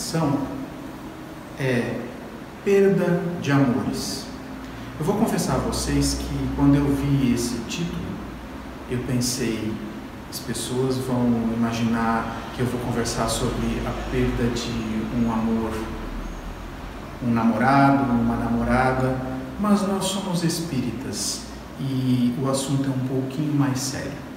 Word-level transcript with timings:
reflexão 0.00 0.38
é 1.58 2.00
perda 2.64 3.20
de 3.40 3.52
amores. 3.52 4.24
Eu 4.98 5.04
vou 5.04 5.16
confessar 5.16 5.56
a 5.56 5.58
vocês 5.58 6.14
que 6.14 6.56
quando 6.56 6.74
eu 6.76 6.86
vi 6.86 7.34
esse 7.34 7.56
título, 7.68 8.00
eu 8.90 8.98
pensei, 9.06 9.72
as 10.30 10.38
pessoas 10.38 10.96
vão 10.96 11.26
imaginar 11.54 12.50
que 12.54 12.60
eu 12.60 12.66
vou 12.66 12.80
conversar 12.80 13.28
sobre 13.28 13.80
a 13.86 14.10
perda 14.10 14.48
de 14.54 14.70
um 15.16 15.30
amor, 15.30 15.72
um 17.22 17.30
namorado, 17.30 18.10
uma 18.10 18.36
namorada, 18.36 19.16
mas 19.58 19.86
nós 19.86 20.06
somos 20.06 20.42
espíritas 20.42 21.42
e 21.78 22.34
o 22.42 22.48
assunto 22.48 22.86
é 22.86 22.90
um 22.90 23.06
pouquinho 23.06 23.54
mais 23.54 23.78
sério. 23.78 24.30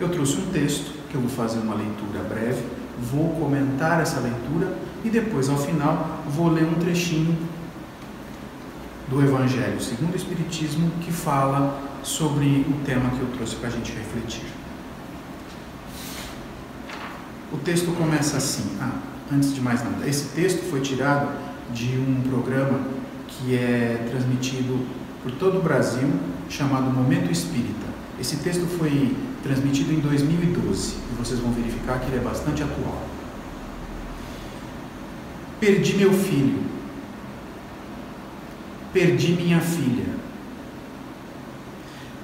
Eu 0.00 0.08
trouxe 0.08 0.36
um 0.38 0.46
texto 0.46 0.92
que 1.08 1.14
eu 1.14 1.20
vou 1.20 1.30
fazer 1.30 1.58
uma 1.60 1.74
leitura 1.74 2.22
breve, 2.28 2.64
vou 3.10 3.30
comentar 3.40 4.00
essa 4.00 4.20
leitura 4.20 4.85
e 5.06 5.08
depois, 5.08 5.48
ao 5.48 5.56
final, 5.56 6.24
vou 6.26 6.48
ler 6.48 6.64
um 6.64 6.74
trechinho 6.74 7.38
do 9.08 9.22
Evangelho 9.22 9.80
segundo 9.80 10.14
o 10.14 10.16
Espiritismo 10.16 10.90
que 11.00 11.12
fala 11.12 11.80
sobre 12.02 12.66
o 12.68 12.84
tema 12.84 13.08
que 13.10 13.20
eu 13.20 13.28
trouxe 13.36 13.54
para 13.54 13.68
a 13.68 13.70
gente 13.70 13.92
refletir. 13.92 14.42
O 17.52 17.58
texto 17.58 17.96
começa 17.96 18.36
assim. 18.36 18.76
Ah, 18.80 18.98
antes 19.32 19.54
de 19.54 19.60
mais 19.60 19.84
nada, 19.84 20.08
esse 20.08 20.34
texto 20.34 20.68
foi 20.68 20.80
tirado 20.80 21.28
de 21.72 21.96
um 21.96 22.22
programa 22.28 22.80
que 23.28 23.54
é 23.54 24.04
transmitido 24.10 24.84
por 25.22 25.30
todo 25.32 25.58
o 25.58 25.62
Brasil 25.62 26.10
chamado 26.48 26.92
Momento 26.92 27.30
Espírita. 27.30 27.86
Esse 28.20 28.38
texto 28.38 28.66
foi 28.76 29.16
transmitido 29.44 29.92
em 29.92 30.00
2012 30.00 30.96
e 30.96 31.14
vocês 31.16 31.38
vão 31.38 31.52
verificar 31.52 32.00
que 32.00 32.06
ele 32.06 32.16
é 32.16 32.20
bastante 32.20 32.64
atual. 32.64 33.15
Perdi 35.58 35.96
meu 35.96 36.12
filho. 36.12 36.64
Perdi 38.92 39.32
minha 39.32 39.60
filha. 39.60 40.04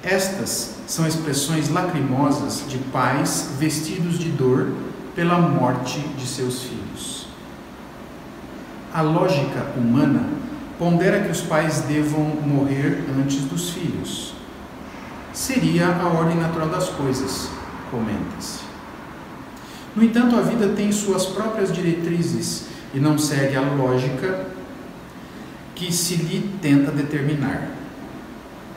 Estas 0.03 0.75
são 0.85 1.07
expressões 1.07 1.69
lacrimosas 1.69 2.65
de 2.67 2.77
pais 2.77 3.53
vestidos 3.57 4.19
de 4.19 4.29
dor 4.29 4.73
pela 5.15 5.37
morte 5.39 5.99
de 6.17 6.27
seus 6.27 6.63
filhos. 6.63 7.27
A 8.93 9.01
lógica 9.01 9.73
humana 9.75 10.27
pondera 10.77 11.23
que 11.23 11.31
os 11.31 11.41
pais 11.41 11.81
devam 11.81 12.23
morrer 12.45 13.03
antes 13.17 13.41
dos 13.45 13.71
filhos. 13.71 14.35
Seria 15.31 15.87
a 15.87 16.07
ordem 16.07 16.37
natural 16.37 16.69
das 16.69 16.89
coisas, 16.89 17.49
comenta-se. 17.89 18.59
No 19.95 20.03
entanto, 20.03 20.35
a 20.35 20.41
vida 20.41 20.69
tem 20.75 20.91
suas 20.91 21.25
próprias 21.25 21.71
diretrizes 21.71 22.72
e 22.93 22.99
não 22.99 23.17
segue 23.17 23.55
a 23.55 23.61
lógica 23.61 24.47
que 25.75 25.91
se 25.91 26.15
lhe 26.15 26.57
tenta 26.61 26.91
determinar. 26.91 27.71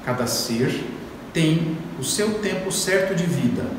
Cada 0.04 0.26
ser 0.26 0.84
tem 1.32 1.76
o 1.98 2.04
seu 2.04 2.38
tempo 2.38 2.72
certo 2.72 3.14
de 3.14 3.24
vida, 3.24 3.70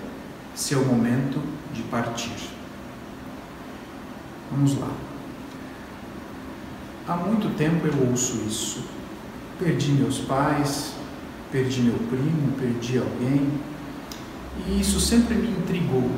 seu 0.53 0.85
momento 0.85 1.41
de 1.73 1.81
partir. 1.83 2.35
Vamos 4.51 4.77
lá. 4.77 4.91
Há 7.07 7.15
muito 7.15 7.55
tempo 7.57 7.87
eu 7.87 8.09
ouço 8.09 8.43
isso. 8.47 8.83
Perdi 9.57 9.91
meus 9.91 10.19
pais, 10.19 10.93
perdi 11.51 11.81
meu 11.81 11.97
primo, 12.09 12.51
perdi 12.59 12.99
alguém. 12.99 13.49
E 14.67 14.81
isso 14.81 14.99
sempre 14.99 15.35
me 15.35 15.49
intrigou, 15.49 16.11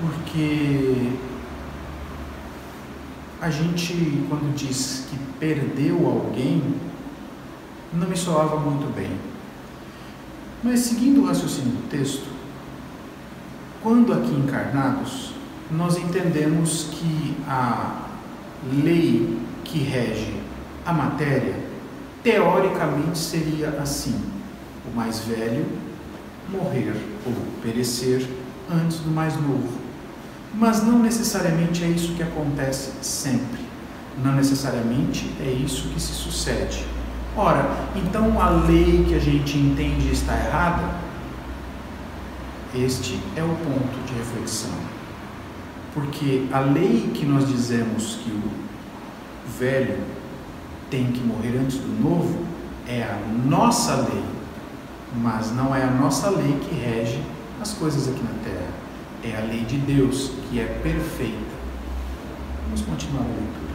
porque 0.00 1.12
a 3.40 3.48
gente, 3.50 4.24
quando 4.28 4.54
diz 4.54 5.06
que 5.08 5.16
perdeu 5.38 6.06
alguém, 6.06 6.62
não 7.92 8.06
me 8.06 8.16
soava 8.16 8.58
muito 8.58 8.94
bem. 8.94 9.10
Mas 10.62 10.80
seguindo 10.80 11.22
o 11.22 11.26
raciocínio 11.26 11.72
do 11.72 11.88
texto, 11.88 12.28
quando 13.82 14.12
aqui 14.12 14.32
encarnados, 14.32 15.32
nós 15.70 15.96
entendemos 15.96 16.88
que 16.90 17.36
a 17.48 18.08
lei 18.82 19.38
que 19.64 19.78
rege 19.78 20.34
a 20.84 20.92
matéria, 20.92 21.54
teoricamente 22.22 23.16
seria 23.16 23.70
assim: 23.80 24.20
o 24.86 24.94
mais 24.94 25.20
velho 25.20 25.66
morrer 26.50 26.94
ou 27.24 27.32
perecer 27.62 28.26
antes 28.70 28.98
do 28.98 29.10
mais 29.10 29.34
novo. 29.36 29.79
Mas 30.54 30.82
não 30.82 30.98
necessariamente 30.98 31.84
é 31.84 31.88
isso 31.88 32.14
que 32.14 32.22
acontece 32.22 32.90
sempre. 33.02 33.60
Não 34.22 34.32
necessariamente 34.32 35.30
é 35.40 35.50
isso 35.50 35.88
que 35.88 36.00
se 36.00 36.12
sucede. 36.12 36.84
Ora, 37.36 37.64
então 37.94 38.40
a 38.40 38.50
lei 38.50 39.04
que 39.08 39.14
a 39.14 39.18
gente 39.18 39.56
entende 39.56 40.10
está 40.12 40.34
errada? 40.34 40.94
Este 42.74 43.20
é 43.36 43.42
o 43.42 43.48
ponto 43.48 44.06
de 44.06 44.12
reflexão. 44.14 44.70
Porque 45.94 46.46
a 46.52 46.60
lei 46.60 47.10
que 47.14 47.24
nós 47.24 47.48
dizemos 47.48 48.16
que 48.22 48.30
o 48.30 48.50
velho 49.58 49.98
tem 50.90 51.06
que 51.12 51.20
morrer 51.20 51.56
antes 51.58 51.78
do 51.78 52.02
novo 52.02 52.44
é 52.86 53.02
a 53.02 53.18
nossa 53.46 53.94
lei, 53.96 54.24
mas 55.16 55.52
não 55.52 55.74
é 55.74 55.84
a 55.84 55.90
nossa 55.90 56.30
lei 56.30 56.58
que 56.60 56.74
rege 56.74 57.20
as 57.60 57.72
coisas 57.72 58.08
aqui 58.08 58.22
na 58.22 58.42
terra. 58.44 58.69
É 59.22 59.36
a 59.36 59.40
lei 59.40 59.64
de 59.64 59.76
Deus 59.76 60.32
que 60.48 60.58
é 60.58 60.64
perfeita. 60.82 61.60
Vamos 62.64 62.80
continuar 62.82 63.22
a 63.22 63.26
leitura. 63.26 63.70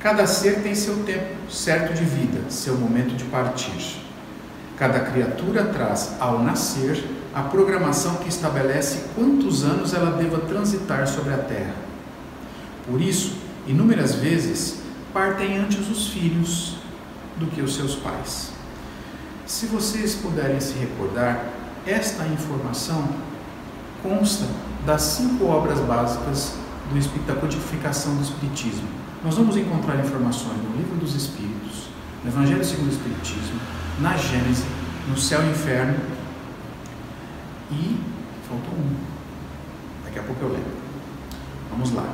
Cada 0.00 0.26
ser 0.26 0.62
tem 0.62 0.74
seu 0.74 1.04
tempo 1.04 1.50
certo 1.50 1.92
de 1.92 2.04
vida, 2.04 2.50
seu 2.50 2.74
momento 2.74 3.14
de 3.14 3.24
partir. 3.24 4.00
Cada 4.78 5.00
criatura 5.00 5.64
traz, 5.66 6.16
ao 6.18 6.42
nascer, 6.42 7.04
a 7.34 7.42
programação 7.42 8.14
que 8.16 8.28
estabelece 8.30 9.10
quantos 9.14 9.62
anos 9.62 9.92
ela 9.92 10.12
deva 10.12 10.38
transitar 10.38 11.06
sobre 11.06 11.34
a 11.34 11.38
terra. 11.38 11.74
Por 12.86 12.98
isso, 13.00 13.34
inúmeras 13.66 14.14
vezes, 14.14 14.80
partem 15.12 15.58
antes 15.58 15.86
os 15.90 16.08
filhos 16.08 16.76
do 17.36 17.46
que 17.46 17.60
os 17.60 17.76
seus 17.76 17.94
pais. 17.94 18.59
Se 19.50 19.66
vocês 19.66 20.14
puderem 20.14 20.60
se 20.60 20.74
recordar, 20.74 21.44
esta 21.84 22.24
informação 22.24 23.08
consta 24.00 24.46
das 24.86 25.02
cinco 25.02 25.44
obras 25.46 25.80
básicas 25.80 26.54
do, 26.88 27.26
da 27.26 27.34
codificação 27.34 28.14
do 28.14 28.22
Espiritismo. 28.22 28.86
Nós 29.24 29.34
vamos 29.34 29.56
encontrar 29.56 29.98
informações 29.98 30.56
no 30.62 30.76
Livro 30.76 30.96
dos 30.98 31.16
Espíritos, 31.16 31.88
no 32.22 32.30
Evangelho 32.30 32.64
segundo 32.64 32.86
o 32.86 32.92
Espiritismo, 32.92 33.60
na 33.98 34.16
Gênese, 34.16 34.62
no 35.08 35.18
Céu 35.18 35.42
e 35.42 35.50
Inferno 35.50 35.98
e 37.72 38.00
faltou 38.48 38.78
um. 38.78 38.94
Daqui 40.04 40.20
a 40.20 40.22
pouco 40.22 40.44
eu 40.44 40.52
lembro. 40.52 40.76
Vamos 41.70 41.90
lá. 41.90 42.06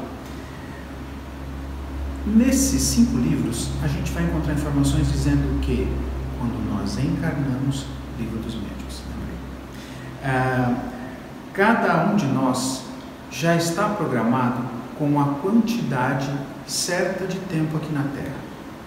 Nesses 2.26 2.80
cinco 2.80 3.18
livros, 3.18 3.68
a 3.82 3.88
gente 3.88 4.10
vai 4.12 4.24
encontrar 4.24 4.54
informações 4.54 5.12
dizendo 5.12 5.60
que 5.60 5.86
quando 6.38 6.70
nós 6.70 6.98
encarnamos, 6.98 7.86
livro 8.18 8.38
dos 8.38 8.54
médicos, 8.54 9.02
ah, 10.24 10.74
cada 11.52 12.10
um 12.10 12.16
de 12.16 12.26
nós 12.26 12.82
já 13.30 13.54
está 13.54 13.88
programado 13.88 14.62
com 14.98 15.20
a 15.20 15.34
quantidade 15.40 16.30
certa 16.66 17.26
de 17.26 17.38
tempo 17.38 17.76
aqui 17.76 17.92
na 17.92 18.02
Terra. 18.02 18.34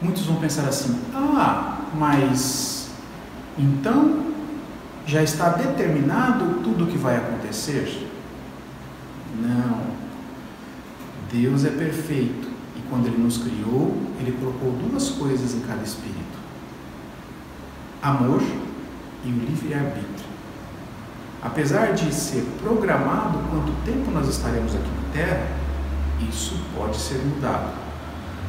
muitos 0.02 0.26
vão 0.26 0.38
pensar 0.38 0.68
assim: 0.68 1.00
ah, 1.14 1.80
mas 1.98 2.90
então 3.58 4.26
já 5.06 5.24
está 5.24 5.50
determinado 5.50 6.62
tudo 6.64 6.86
o 6.86 6.88
que 6.88 6.98
vai 6.98 7.16
acontecer? 7.16 8.08
Não. 9.42 10.00
Deus 11.32 11.64
é 11.64 11.70
perfeito 11.70 12.50
e 12.76 12.82
quando 12.90 13.08
Ele 13.08 13.22
nos 13.22 13.38
criou, 13.38 13.96
Ele 14.20 14.32
colocou 14.40 14.72
duas 14.72 15.10
coisas 15.10 15.54
em 15.54 15.62
cada 15.62 15.84
espírito: 15.84 16.39
amor 18.02 18.42
e 19.26 19.30
o 19.30 19.40
livre-arbítrio. 19.40 20.30
Apesar 21.42 21.94
de 21.94 22.14
ser 22.14 22.46
programado 22.62 23.40
quanto 23.50 23.72
tempo 23.86 24.12
nós 24.12 24.28
estaremos 24.28 24.76
aqui 24.76 24.90
na 24.90 25.14
Terra, 25.14 25.48
isso 26.28 26.60
pode 26.76 26.98
ser 26.98 27.20
mudado 27.20 27.74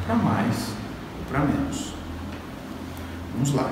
para 0.05 0.15
mais 0.15 0.73
ou 1.19 1.25
para 1.29 1.39
menos. 1.39 1.93
Vamos 3.33 3.53
lá. 3.53 3.71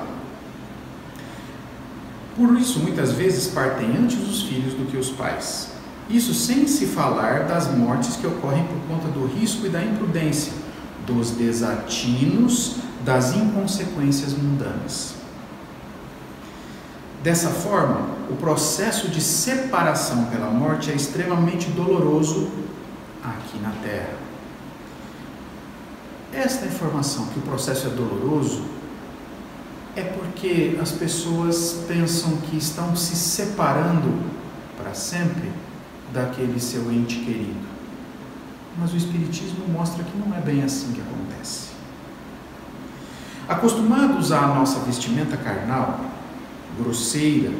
Por 2.36 2.56
isso, 2.58 2.80
muitas 2.80 3.12
vezes 3.12 3.48
partem 3.48 3.94
antes 3.96 4.18
os 4.26 4.42
filhos 4.42 4.72
do 4.72 4.90
que 4.90 4.96
os 4.96 5.10
pais. 5.10 5.72
Isso 6.08 6.32
sem 6.32 6.66
se 6.66 6.86
falar 6.86 7.44
das 7.44 7.70
mortes 7.76 8.16
que 8.16 8.26
ocorrem 8.26 8.64
por 8.64 8.78
conta 8.88 9.08
do 9.08 9.26
risco 9.26 9.66
e 9.66 9.68
da 9.68 9.84
imprudência, 9.84 10.52
dos 11.06 11.32
desatinos, 11.32 12.76
das 13.04 13.34
inconsequências 13.34 14.32
mundanas. 14.32 15.19
Dessa 17.22 17.50
forma, 17.50 18.08
o 18.30 18.36
processo 18.36 19.08
de 19.08 19.20
separação 19.20 20.24
pela 20.26 20.50
morte 20.50 20.90
é 20.90 20.94
extremamente 20.94 21.68
doloroso 21.70 22.50
aqui 23.22 23.58
na 23.58 23.72
Terra. 23.82 24.14
Esta 26.32 26.64
informação 26.64 27.26
que 27.26 27.38
o 27.38 27.42
processo 27.42 27.88
é 27.88 27.90
doloroso 27.90 28.62
é 29.94 30.02
porque 30.02 30.78
as 30.80 30.92
pessoas 30.92 31.84
pensam 31.86 32.38
que 32.38 32.56
estão 32.56 32.96
se 32.96 33.16
separando 33.16 34.14
para 34.78 34.94
sempre 34.94 35.52
daquele 36.14 36.58
seu 36.58 36.90
ente 36.90 37.16
querido. 37.16 37.68
Mas 38.78 38.94
o 38.94 38.96
Espiritismo 38.96 39.68
mostra 39.68 40.02
que 40.04 40.16
não 40.16 40.34
é 40.34 40.40
bem 40.40 40.62
assim 40.62 40.92
que 40.92 41.02
acontece. 41.02 41.70
Acostumados 43.46 44.32
à 44.32 44.46
nossa 44.46 44.78
vestimenta 44.80 45.36
carnal, 45.36 46.00
grosseira, 46.78 47.50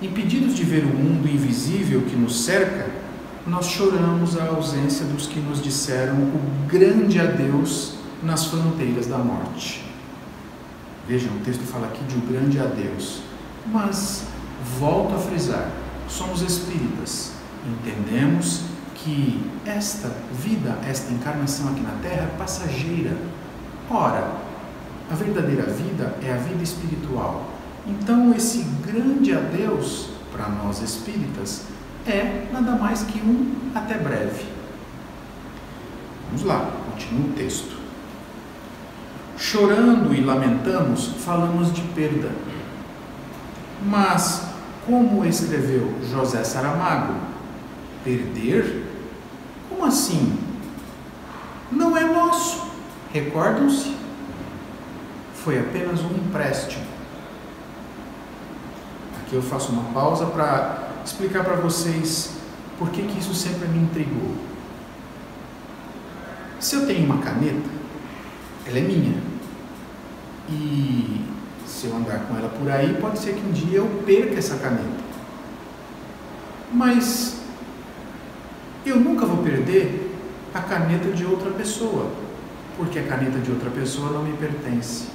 impedidos 0.00 0.54
de 0.54 0.64
ver 0.64 0.84
o 0.84 0.88
mundo 0.88 1.28
invisível 1.28 2.02
que 2.02 2.16
nos 2.16 2.44
cerca, 2.44 2.90
nós 3.46 3.66
choramos 3.66 4.38
a 4.38 4.46
ausência 4.46 5.04
dos 5.06 5.26
que 5.26 5.40
nos 5.40 5.62
disseram 5.62 6.14
o 6.14 6.66
grande 6.68 7.18
adeus 7.18 7.94
nas 8.22 8.46
fronteiras 8.46 9.06
da 9.06 9.18
morte. 9.18 9.84
Vejam, 11.08 11.34
o 11.34 11.40
texto 11.40 11.62
fala 11.62 11.88
aqui 11.88 12.04
de 12.04 12.14
um 12.14 12.20
grande 12.20 12.60
adeus. 12.60 13.22
Mas, 13.66 14.24
volto 14.78 15.14
a 15.14 15.18
frisar, 15.18 15.68
somos 16.08 16.42
espíritas. 16.42 17.32
Entendemos 17.66 18.62
que 18.94 19.40
esta 19.66 20.12
vida, 20.32 20.78
esta 20.88 21.12
encarnação 21.12 21.68
aqui 21.70 21.80
na 21.80 21.94
Terra 22.02 22.30
é 22.32 22.36
passageira. 22.38 23.16
Ora, 23.90 24.36
a 25.10 25.14
verdadeira 25.14 25.64
vida 25.64 26.16
é 26.22 26.32
a 26.32 26.36
vida 26.36 26.62
espiritual. 26.62 27.44
Então, 27.86 28.32
esse 28.34 28.64
grande 28.86 29.32
adeus 29.32 30.10
para 30.32 30.48
nós 30.48 30.80
espíritas 30.80 31.64
é 32.06 32.46
nada 32.52 32.72
mais 32.72 33.02
que 33.02 33.18
um 33.20 33.54
até 33.74 33.98
breve. 33.98 34.44
Vamos 36.26 36.44
lá, 36.44 36.70
continua 36.90 37.28
o 37.28 37.32
texto. 37.32 37.76
Chorando 39.36 40.14
e 40.14 40.20
lamentamos, 40.20 41.08
falamos 41.18 41.72
de 41.72 41.82
perda. 41.82 42.30
Mas, 43.84 44.46
como 44.86 45.24
escreveu 45.24 45.92
José 46.08 46.44
Saramago, 46.44 47.14
perder? 48.04 48.86
Como 49.68 49.84
assim? 49.84 50.38
Não 51.70 51.96
é 51.96 52.04
nosso. 52.04 52.70
Recordam-se? 53.12 53.96
Foi 55.34 55.58
apenas 55.58 56.00
um 56.00 56.14
empréstimo. 56.14 56.91
Aqui 59.32 59.38
eu 59.38 59.42
faço 59.42 59.72
uma 59.72 59.94
pausa 59.94 60.26
para 60.26 60.90
explicar 61.02 61.42
para 61.42 61.56
vocês 61.56 62.36
por 62.78 62.90
que, 62.90 63.00
que 63.00 63.18
isso 63.18 63.32
sempre 63.32 63.66
me 63.66 63.78
intrigou. 63.78 64.36
Se 66.60 66.76
eu 66.76 66.86
tenho 66.86 67.06
uma 67.06 67.16
caneta, 67.16 67.70
ela 68.66 68.76
é 68.76 68.82
minha. 68.82 69.22
E 70.50 71.24
se 71.66 71.86
eu 71.86 71.96
andar 71.96 72.26
com 72.26 72.36
ela 72.36 72.50
por 72.50 72.70
aí, 72.70 72.94
pode 73.00 73.20
ser 73.20 73.32
que 73.32 73.40
um 73.40 73.52
dia 73.52 73.78
eu 73.78 74.02
perca 74.04 74.38
essa 74.38 74.56
caneta. 74.56 75.02
Mas 76.70 77.40
eu 78.84 79.00
nunca 79.00 79.24
vou 79.24 79.42
perder 79.42 80.14
a 80.52 80.60
caneta 80.60 81.10
de 81.10 81.24
outra 81.24 81.50
pessoa, 81.52 82.10
porque 82.76 82.98
a 82.98 83.06
caneta 83.06 83.38
de 83.38 83.50
outra 83.50 83.70
pessoa 83.70 84.10
não 84.10 84.24
me 84.24 84.36
pertence. 84.36 85.06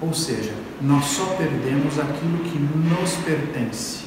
Ou 0.00 0.14
seja, 0.14 0.54
nós 0.80 1.04
só 1.04 1.26
perdemos 1.36 1.98
aquilo 1.98 2.38
que 2.38 2.58
nos 2.58 3.14
pertence. 3.24 4.04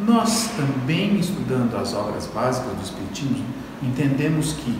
Nós 0.00 0.50
também, 0.56 1.18
estudando 1.18 1.76
as 1.76 1.92
obras 1.92 2.26
básicas 2.26 2.72
do 2.72 2.82
Espiritismo, 2.82 3.44
entendemos 3.82 4.52
que 4.52 4.78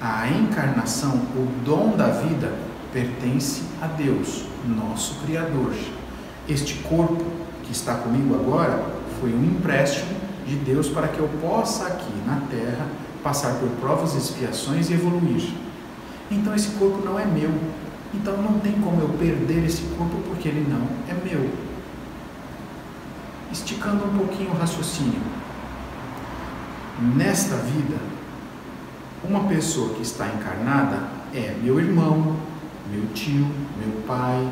a 0.00 0.28
encarnação, 0.28 1.14
o 1.34 1.48
dom 1.64 1.96
da 1.96 2.08
vida, 2.08 2.52
pertence 2.92 3.62
a 3.80 3.86
Deus, 3.86 4.44
nosso 4.66 5.14
Criador. 5.24 5.72
Este 6.48 6.74
corpo 6.74 7.24
que 7.62 7.72
está 7.72 7.94
comigo 7.94 8.34
agora 8.34 8.84
foi 9.20 9.32
um 9.32 9.44
empréstimo 9.44 10.10
de 10.46 10.56
Deus 10.56 10.88
para 10.88 11.08
que 11.08 11.18
eu 11.18 11.28
possa 11.40 11.86
aqui 11.86 12.12
na 12.26 12.40
terra 12.50 12.86
passar 13.22 13.54
por 13.54 13.68
provas 13.80 14.14
e 14.14 14.18
expiações 14.18 14.90
e 14.90 14.94
evoluir. 14.94 15.52
Então 16.30 16.54
esse 16.54 16.70
corpo 16.70 17.04
não 17.04 17.18
é 17.18 17.24
meu. 17.24 17.50
Então 18.14 18.36
não 18.38 18.58
tem 18.60 18.72
como 18.72 19.00
eu 19.00 19.08
perder 19.10 19.64
esse 19.64 19.82
corpo 19.96 20.16
porque 20.26 20.48
ele 20.48 20.66
não 20.68 20.86
é 21.08 21.14
meu. 21.24 21.50
Esticando 23.52 24.04
um 24.04 24.18
pouquinho 24.18 24.50
o 24.50 24.58
raciocínio. 24.58 25.20
Nesta 27.14 27.56
vida, 27.56 27.96
uma 29.22 29.44
pessoa 29.44 29.94
que 29.94 30.02
está 30.02 30.26
encarnada 30.26 31.08
é 31.34 31.54
meu 31.62 31.78
irmão, 31.78 32.36
meu 32.90 33.06
tio, 33.14 33.46
meu 33.78 34.02
pai, 34.06 34.48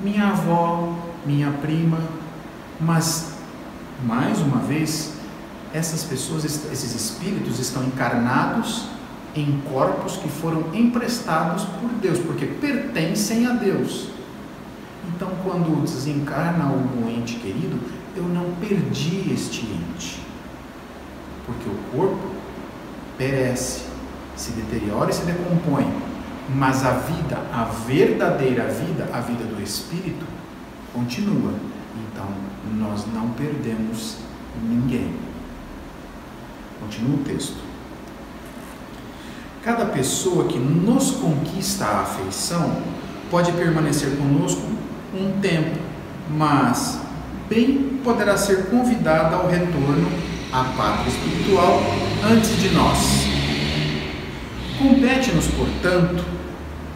minha 0.00 0.28
avó, 0.28 0.96
minha 1.24 1.50
prima, 1.52 1.98
mas 2.80 3.34
mais 4.04 4.40
uma 4.40 4.58
vez, 4.58 5.14
essas 5.72 6.04
pessoas, 6.04 6.44
esses 6.44 6.94
espíritos 6.94 7.58
estão 7.58 7.84
encarnados 7.84 8.93
em 9.34 9.60
corpos 9.72 10.16
que 10.16 10.28
foram 10.28 10.64
emprestados 10.72 11.64
por 11.64 11.90
Deus, 12.00 12.18
porque 12.18 12.46
pertencem 12.46 13.46
a 13.46 13.52
Deus. 13.52 14.08
Então, 15.08 15.30
quando 15.42 15.82
desencarna 15.82 16.64
algum 16.64 17.08
ente 17.08 17.36
querido, 17.36 17.78
eu 18.16 18.24
não 18.24 18.52
perdi 18.60 19.32
este 19.32 19.66
ente, 19.66 20.20
porque 21.46 21.68
o 21.68 21.96
corpo 21.96 22.34
perece, 23.18 23.82
se 24.36 24.52
deteriora 24.52 25.10
e 25.10 25.14
se 25.14 25.24
decompõe 25.24 25.86
mas 26.48 26.84
a 26.84 26.92
vida, 26.92 27.38
a 27.52 27.64
verdadeira 27.64 28.68
vida, 28.68 29.08
a 29.12 29.20
vida 29.20 29.44
do 29.44 29.62
Espírito, 29.62 30.26
continua. 30.92 31.54
Então, 32.06 32.26
nós 32.76 33.06
não 33.12 33.30
perdemos 33.30 34.18
ninguém. 34.62 35.14
Continua 36.80 37.16
o 37.16 37.24
texto. 37.24 37.56
Cada 39.64 39.86
pessoa 39.86 40.44
que 40.44 40.58
nos 40.58 41.12
conquista 41.12 41.86
a 41.86 42.00
afeição 42.02 42.82
pode 43.30 43.50
permanecer 43.52 44.10
conosco 44.18 44.60
um 45.14 45.40
tempo, 45.40 45.78
mas 46.28 47.00
bem 47.48 47.98
poderá 48.04 48.36
ser 48.36 48.66
convidada 48.66 49.36
ao 49.36 49.48
retorno 49.48 50.06
à 50.52 50.64
pátria 50.76 51.08
espiritual 51.08 51.80
antes 52.30 52.60
de 52.60 52.68
nós. 52.74 52.98
Compete-nos, 54.76 55.46
portanto, 55.46 56.22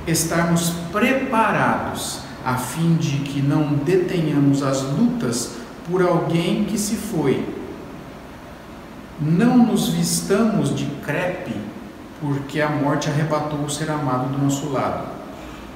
estarmos 0.07 0.69
preparados 0.93 2.19
a 2.45 2.57
fim 2.57 2.97
de 2.97 3.21
que 3.21 3.41
não 3.41 3.77
detenhamos 3.77 4.63
as 4.63 4.83
lutas 4.83 5.53
por 5.91 6.03
alguém 6.03 6.65
que 6.65 6.77
se 6.77 6.97
foi. 6.97 7.49
Não 9.19 9.57
nos 9.57 9.89
vistamos 9.89 10.77
de 10.77 10.85
crepe 11.03 11.55
porque 12.21 12.61
a 12.61 12.69
morte 12.69 13.09
arrebatou 13.09 13.61
o 13.61 13.71
ser 13.71 13.91
amado 13.91 14.33
do 14.33 14.43
nosso 14.43 14.71
lado. 14.71 15.09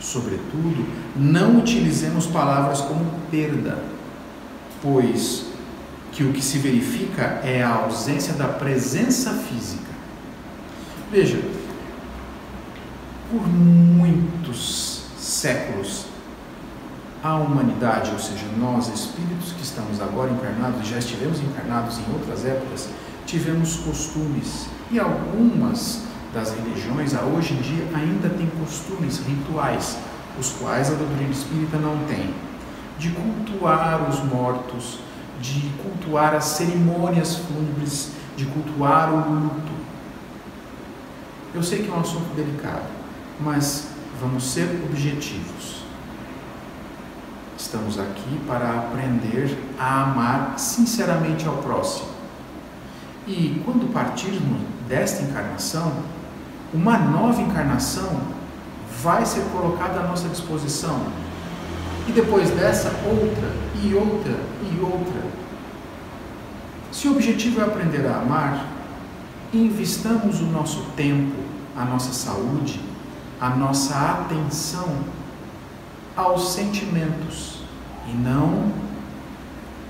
Sobretudo, 0.01 0.87
não 1.15 1.59
utilizemos 1.59 2.27
palavras 2.27 2.81
como 2.81 3.05
perda, 3.31 3.79
pois 4.83 5.47
que 6.11 6.25
o 6.25 6.33
que 6.33 6.43
se 6.43 6.59
verifica 6.59 7.41
é 7.45 7.63
a 7.63 7.75
ausência 7.85 8.35
da 8.35 8.49
presença 8.49 9.31
física. 9.31 9.93
Veja, 11.11 11.41
por 13.31 13.47
muito 13.47 14.33
muitos 14.43 15.05
séculos, 15.17 16.07
a 17.23 17.37
humanidade, 17.37 18.11
ou 18.13 18.19
seja, 18.19 18.45
nós 18.59 18.89
espíritos 18.89 19.53
que 19.53 19.63
estamos 19.63 20.01
agora 20.01 20.31
encarnados, 20.31 20.87
já 20.87 20.99
estivemos 20.99 21.41
encarnados 21.41 21.99
em 21.99 22.13
outras 22.13 22.45
épocas, 22.45 22.89
tivemos 23.25 23.77
costumes 23.77 24.67
e 24.91 24.99
algumas 24.99 26.03
das 26.33 26.55
religiões, 26.55 27.13
hoje 27.15 27.55
em 27.55 27.61
dia, 27.61 27.89
ainda 27.95 28.29
tem 28.31 28.47
costumes 28.59 29.19
rituais, 29.19 29.99
os 30.39 30.51
quais 30.53 30.91
a 30.91 30.95
doutrina 30.95 31.31
espírita 31.31 31.77
não 31.77 31.99
tem, 32.07 32.35
de 32.99 33.11
cultuar 33.11 34.09
os 34.09 34.23
mortos, 34.25 34.99
de 35.41 35.61
cultuar 35.83 36.35
as 36.35 36.45
cerimônias 36.45 37.37
fúnebres, 37.37 38.13
de 38.37 38.47
cultuar 38.47 39.13
o 39.13 39.35
luto. 39.35 39.73
Eu 41.55 41.63
sei 41.63 41.83
que 41.83 41.91
é 41.91 41.93
um 41.93 42.01
assunto 42.01 42.35
delicado, 42.35 42.87
mas 43.39 43.89
vamos 44.21 44.45
ser 44.45 44.83
objetivos. 44.89 45.83
Estamos 47.59 47.99
aqui 47.99 48.41
para 48.47 48.71
aprender 48.71 49.57
a 49.79 50.03
amar 50.03 50.59
sinceramente 50.59 51.47
ao 51.47 51.59
próximo. 51.59 52.09
E 53.27 53.63
quando 53.65 53.93
partirmos 53.93 54.61
desta 54.89 55.23
encarnação, 55.23 55.93
uma 56.73 56.99
nova 56.99 57.41
encarnação 57.41 58.21
vai 59.03 59.27
ser 59.27 59.43
colocada 59.53 60.01
à 60.01 60.07
nossa 60.07 60.29
disposição. 60.29 61.01
E 62.09 62.13
depois 62.13 62.51
dessa, 62.51 62.89
outra, 63.07 63.49
e 63.83 63.95
outra, 63.95 64.37
e 64.63 64.81
outra. 64.81 65.23
Se 66.91 67.09
o 67.09 67.13
objetivo 67.13 67.61
é 67.61 67.65
aprender 67.65 68.07
a 68.07 68.19
amar, 68.19 68.67
investamos 69.53 70.41
o 70.41 70.47
nosso 70.47 70.83
tempo, 70.97 71.37
a 71.77 71.85
nossa 71.85 72.13
saúde, 72.13 72.81
a 73.41 73.51
nossa 73.51 73.95
atenção 73.95 74.99
aos 76.17 76.53
sentimentos 76.53 77.63
e 78.09 78.13
não 78.13 78.73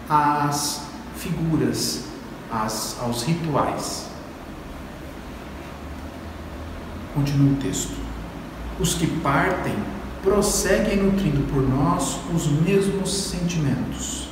às 0.08 0.82
figuras, 1.16 2.04
às, 2.50 2.96
aos 3.00 3.22
rituais. 3.22 4.11
Continua 7.14 7.52
o 7.52 7.56
texto. 7.56 7.94
Os 8.80 8.94
que 8.94 9.06
partem 9.06 9.74
prosseguem 10.22 10.96
nutrindo 11.02 11.46
por 11.52 11.62
nós 11.62 12.18
os 12.34 12.46
mesmos 12.46 13.12
sentimentos. 13.12 14.28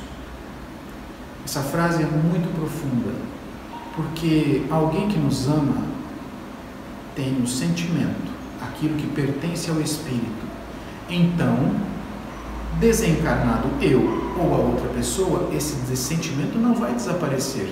Essa 1.45 1.61
frase 1.61 2.01
é 2.01 2.05
muito 2.05 2.53
profunda, 2.55 3.13
porque 3.95 4.63
alguém 4.71 5.07
que 5.09 5.19
nos 5.19 5.47
ama 5.47 5.83
tem 7.15 7.35
o 7.35 7.41
um 7.41 7.47
sentimento, 7.47 8.31
aquilo 8.61 8.95
que 8.95 9.07
pertence 9.07 9.69
ao 9.69 9.81
espírito. 9.81 10.45
Então, 11.09 11.75
desencarnado 12.79 13.67
eu 13.81 14.33
ou 14.39 14.53
a 14.53 14.57
outra 14.57 14.87
pessoa, 14.89 15.49
esse 15.53 15.75
sentimento 15.97 16.57
não 16.57 16.73
vai 16.73 16.93
desaparecer, 16.93 17.69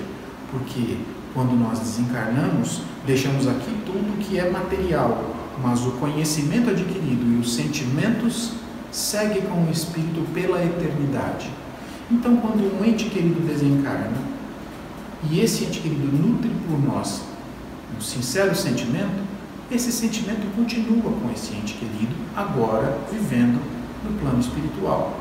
porque 0.50 0.98
quando 1.32 1.58
nós 1.58 1.78
desencarnamos, 1.78 2.82
deixamos 3.06 3.46
aqui 3.46 3.70
tudo 3.86 4.18
que 4.18 4.38
é 4.38 4.50
material, 4.50 5.34
mas 5.62 5.84
o 5.86 5.92
conhecimento 5.92 6.70
adquirido 6.70 7.36
e 7.36 7.40
os 7.40 7.54
sentimentos 7.54 8.52
seguem 8.90 9.42
com 9.42 9.64
o 9.64 9.70
espírito 9.70 10.26
pela 10.32 10.62
eternidade. 10.64 11.50
Então, 12.10 12.36
quando 12.36 12.60
um 12.78 12.84
ente 12.84 13.04
querido 13.06 13.40
desencarna 13.46 14.16
e 15.30 15.40
esse 15.40 15.64
ente 15.64 15.80
querido 15.80 16.06
nutre 16.16 16.50
por 16.66 16.78
nós 16.82 17.22
um 17.96 18.00
sincero 18.00 18.54
sentimento, 18.54 19.30
esse 19.70 19.92
sentimento 19.92 20.52
continua 20.56 21.12
com 21.12 21.30
esse 21.30 21.54
ente 21.54 21.74
querido, 21.74 22.14
agora 22.34 22.98
vivendo 23.10 23.60
no 24.04 24.18
plano 24.18 24.40
espiritual. 24.40 25.16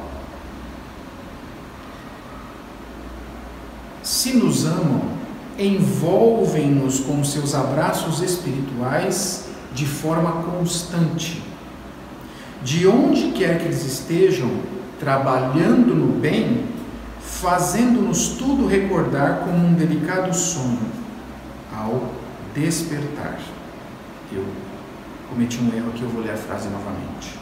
Se 4.01 4.33
nos 4.33 4.65
amam, 4.65 5.18
envolvem-nos 5.59 7.01
com 7.01 7.23
seus 7.23 7.53
abraços 7.53 8.21
espirituais 8.21 9.49
de 9.73 9.85
forma 9.85 10.43
constante. 10.43 11.43
De 12.63 12.87
onde 12.87 13.31
quer 13.31 13.59
que 13.59 13.65
eles 13.65 13.85
estejam, 13.85 14.49
trabalhando 14.99 15.93
no 15.93 16.19
bem, 16.19 16.65
fazendo-nos 17.21 18.29
tudo 18.29 18.67
recordar 18.67 19.39
como 19.39 19.67
um 19.67 19.73
delicado 19.73 20.33
sono 20.33 20.79
ao 21.73 22.09
despertar. 22.53 23.37
Eu 24.31 24.45
cometi 25.29 25.59
um 25.59 25.75
erro 25.75 25.89
aqui, 25.89 26.01
eu 26.01 26.09
vou 26.09 26.23
ler 26.23 26.31
a 26.31 26.37
frase 26.37 26.67
novamente. 26.69 27.37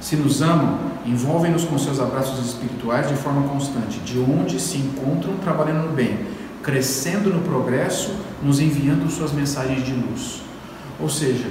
Se 0.00 0.16
nos 0.16 0.40
amam, 0.40 0.78
envolvem-nos 1.06 1.64
com 1.64 1.78
seus 1.78 2.00
abraços 2.00 2.44
espirituais 2.44 3.08
de 3.08 3.14
forma 3.14 3.48
constante, 3.48 3.98
de 4.00 4.18
onde 4.18 4.58
se 4.58 4.78
encontram 4.78 5.36
trabalhando 5.36 5.88
no 5.88 5.92
bem, 5.92 6.18
crescendo 6.62 7.32
no 7.32 7.40
progresso, 7.42 8.14
nos 8.42 8.60
enviando 8.60 9.10
suas 9.10 9.32
mensagens 9.32 9.84
de 9.84 9.92
luz. 9.92 10.42
Ou 10.98 11.08
seja, 11.08 11.48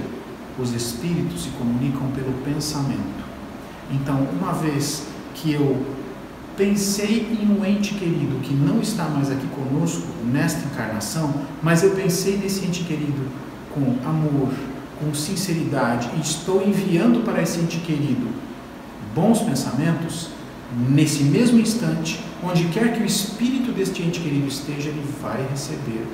os 0.58 0.74
espíritos 0.74 1.44
se 1.44 1.50
comunicam 1.50 2.08
pelo 2.12 2.34
pensamento. 2.44 3.24
Então, 3.92 4.28
uma 4.40 4.54
vez 4.54 5.08
que 5.34 5.54
eu 5.54 5.86
pensei 6.56 7.26
em 7.42 7.50
um 7.50 7.66
ente 7.66 7.94
querido 7.94 8.40
que 8.42 8.54
não 8.54 8.82
está 8.82 9.06
mais 9.06 9.32
aqui 9.32 9.48
conosco 9.48 10.08
nesta 10.26 10.68
encarnação, 10.68 11.34
mas 11.64 11.84
eu 11.84 11.92
pensei 11.92 12.38
nesse 12.38 12.66
ente 12.66 12.84
querido 12.84 13.32
com 13.74 13.96
amor, 14.08 14.50
com 15.00 15.14
sinceridade 15.14 16.10
e 16.18 16.22
estou 16.22 16.62
enviando 16.62 17.24
para 17.24 17.42
esse 17.42 17.60
ente 17.60 17.78
querido 17.78 18.28
bons 19.16 19.40
pensamentos, 19.42 20.30
nesse 20.76 21.24
mesmo 21.24 21.60
instante 21.60 22.20
Onde 22.42 22.66
quer 22.66 22.94
que 22.94 23.04
o 23.04 23.06
espírito 23.06 23.74
deste 23.74 24.02
ente 24.02 24.22
querido 24.22 24.48
esteja, 24.48 24.90
ele 24.90 25.06
vai 25.22 25.46
receber 25.50 26.08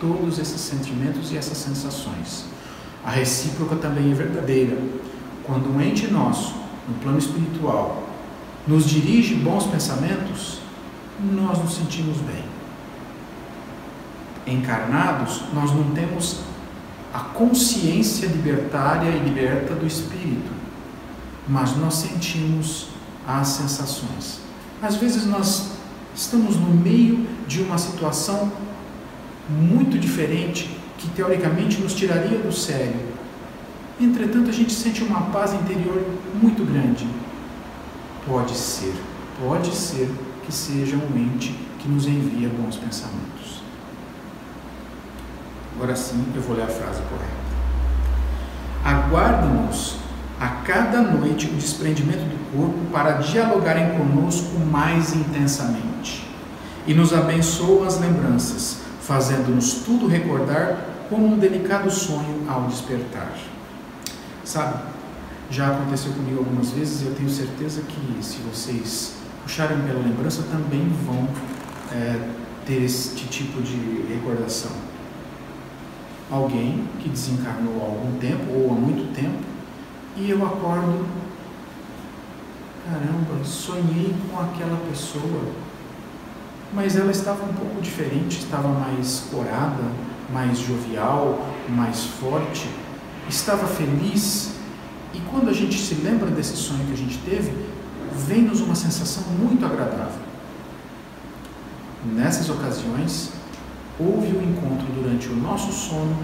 todos 0.00 0.38
esses 0.38 0.60
sentimentos 0.60 1.30
e 1.30 1.36
essas 1.36 1.58
sensações. 1.58 2.46
A 3.04 3.10
recíproca 3.10 3.76
também 3.76 4.10
é 4.10 4.14
verdadeira. 4.14 4.76
Quando 5.44 5.72
um 5.72 5.80
ente 5.80 6.08
nosso, 6.08 6.54
no 6.88 6.94
plano 6.94 7.18
espiritual, 7.18 8.02
nos 8.66 8.84
dirige 8.84 9.34
bons 9.36 9.66
pensamentos, 9.66 10.60
nós 11.20 11.58
nos 11.58 11.74
sentimos 11.74 12.16
bem. 12.18 12.44
Encarnados, 14.46 15.42
nós 15.54 15.70
não 15.70 15.92
temos 15.92 16.40
a 17.14 17.20
consciência 17.20 18.26
libertária 18.26 19.08
e 19.08 19.18
liberta 19.20 19.74
do 19.74 19.86
espírito, 19.86 20.50
mas 21.48 21.76
nós 21.76 21.94
sentimos 21.94 22.88
as 23.38 23.48
sensações. 23.48 24.40
Às 24.82 24.96
vezes 24.96 25.26
nós 25.26 25.72
estamos 26.14 26.56
no 26.56 26.70
meio 26.70 27.26
de 27.46 27.62
uma 27.62 27.78
situação 27.78 28.50
muito 29.48 29.98
diferente 29.98 30.70
que 30.98 31.08
teoricamente 31.10 31.80
nos 31.80 31.94
tiraria 31.94 32.38
do 32.38 32.52
sério. 32.52 33.00
Entretanto, 34.00 34.48
a 34.48 34.52
gente 34.52 34.72
sente 34.72 35.02
uma 35.02 35.22
paz 35.22 35.52
interior 35.52 36.04
muito 36.42 36.64
grande. 36.64 37.06
Pode 38.26 38.56
ser, 38.56 38.94
pode 39.40 39.74
ser 39.74 40.10
que 40.44 40.52
seja 40.52 40.96
um 40.96 41.16
ente 41.16 41.54
que 41.78 41.88
nos 41.88 42.06
envia 42.06 42.48
bons 42.48 42.76
pensamentos. 42.76 43.62
Agora 45.74 45.96
sim, 45.96 46.24
eu 46.34 46.42
vou 46.42 46.56
ler 46.56 46.64
a 46.64 46.66
frase 46.66 47.00
correta. 47.02 47.40
Aguarda-nos 48.84 49.96
a 50.40 50.48
cada 50.64 51.02
noite 51.02 51.48
o 51.48 51.52
desprendimento 51.52 52.24
do 52.24 52.56
corpo 52.56 52.90
para 52.90 53.18
dialogarem 53.18 53.90
conosco 53.90 54.58
mais 54.58 55.14
intensamente. 55.14 56.26
E 56.86 56.94
nos 56.94 57.12
abençoam 57.12 57.84
as 57.84 58.00
lembranças, 58.00 58.78
fazendo-nos 59.02 59.74
tudo 59.84 60.06
recordar 60.06 60.86
como 61.10 61.26
um 61.26 61.38
delicado 61.38 61.90
sonho 61.90 62.46
ao 62.48 62.62
despertar. 62.68 63.34
Sabe, 64.42 64.82
já 65.50 65.68
aconteceu 65.68 66.12
comigo 66.12 66.38
algumas 66.38 66.70
vezes 66.70 67.02
e 67.02 67.06
eu 67.06 67.14
tenho 67.14 67.28
certeza 67.28 67.82
que 67.82 68.24
se 68.24 68.38
vocês 68.38 69.16
puxarem 69.42 69.78
pela 69.82 70.00
lembrança 70.00 70.42
também 70.44 70.88
vão 71.04 71.28
é, 71.92 72.18
ter 72.64 72.82
este 72.82 73.26
tipo 73.26 73.60
de 73.60 74.06
recordação. 74.08 74.72
Alguém 76.30 76.88
que 77.00 77.10
desencarnou 77.10 77.82
há 77.82 77.84
algum 77.84 78.18
tempo 78.18 78.44
ou 78.52 78.70
há 78.70 78.74
muito 78.74 79.12
tempo 79.12 79.49
e 80.20 80.30
eu 80.30 80.44
acordo, 80.44 81.06
caramba, 82.84 83.42
sonhei 83.42 84.14
com 84.28 84.38
aquela 84.38 84.76
pessoa, 84.90 85.44
mas 86.74 86.94
ela 86.94 87.10
estava 87.10 87.42
um 87.42 87.54
pouco 87.54 87.80
diferente, 87.80 88.40
estava 88.40 88.68
mais 88.68 89.24
corada, 89.32 89.82
mais 90.30 90.58
jovial, 90.58 91.48
mais 91.70 92.04
forte, 92.04 92.68
estava 93.28 93.66
feliz. 93.66 94.52
E 95.14 95.20
quando 95.30 95.48
a 95.48 95.54
gente 95.54 95.78
se 95.78 95.94
lembra 95.94 96.30
desse 96.30 96.54
sonho 96.54 96.84
que 96.86 96.92
a 96.92 96.96
gente 96.96 97.18
teve, 97.18 97.52
vem-nos 98.26 98.60
uma 98.60 98.74
sensação 98.74 99.22
muito 99.32 99.64
agradável. 99.64 100.20
Nessas 102.04 102.50
ocasiões, 102.50 103.30
houve 103.98 104.36
o 104.36 104.38
um 104.38 104.42
encontro 104.42 104.86
durante 104.92 105.28
o 105.28 105.36
nosso 105.36 105.72
sono 105.72 106.14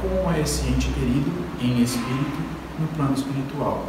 com 0.00 0.32
esse 0.38 0.66
ente 0.68 0.88
querido 0.88 1.30
em 1.60 1.82
espírito 1.82 2.61
no 2.82 2.88
plano 2.88 3.14
espiritual. 3.14 3.86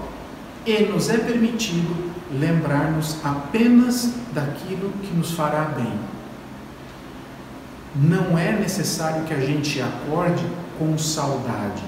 e 0.66 0.84
nos 0.86 1.10
é 1.10 1.18
permitido 1.18 2.14
lembrar-nos 2.32 3.18
apenas 3.24 4.14
daquilo 4.34 4.92
que 5.02 5.14
nos 5.14 5.32
fará 5.32 5.66
bem. 5.66 5.94
Não 7.96 8.38
é 8.38 8.54
necessário 8.54 9.24
que 9.26 9.34
a 9.34 9.40
gente 9.40 9.82
acorde 9.82 10.46
com 10.80 10.98
saudade. 10.98 11.84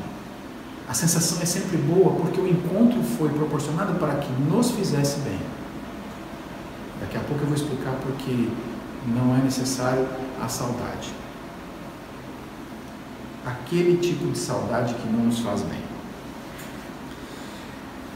A 0.87 0.93
sensação 0.93 1.41
é 1.41 1.45
sempre 1.45 1.77
boa 1.77 2.15
porque 2.15 2.39
o 2.39 2.47
encontro 2.47 3.01
foi 3.17 3.29
proporcionado 3.29 3.95
para 3.95 4.15
que 4.15 4.31
nos 4.43 4.71
fizesse 4.71 5.19
bem. 5.21 5.39
Daqui 6.99 7.17
a 7.17 7.21
pouco 7.21 7.43
eu 7.43 7.47
vou 7.47 7.55
explicar 7.55 7.95
porque 8.03 8.49
não 9.07 9.35
é 9.35 9.39
necessário 9.39 10.07
a 10.41 10.47
saudade. 10.47 11.11
Aquele 13.45 13.97
tipo 13.97 14.31
de 14.31 14.37
saudade 14.37 14.93
que 14.95 15.07
não 15.07 15.25
nos 15.25 15.39
faz 15.39 15.61
bem. 15.61 15.84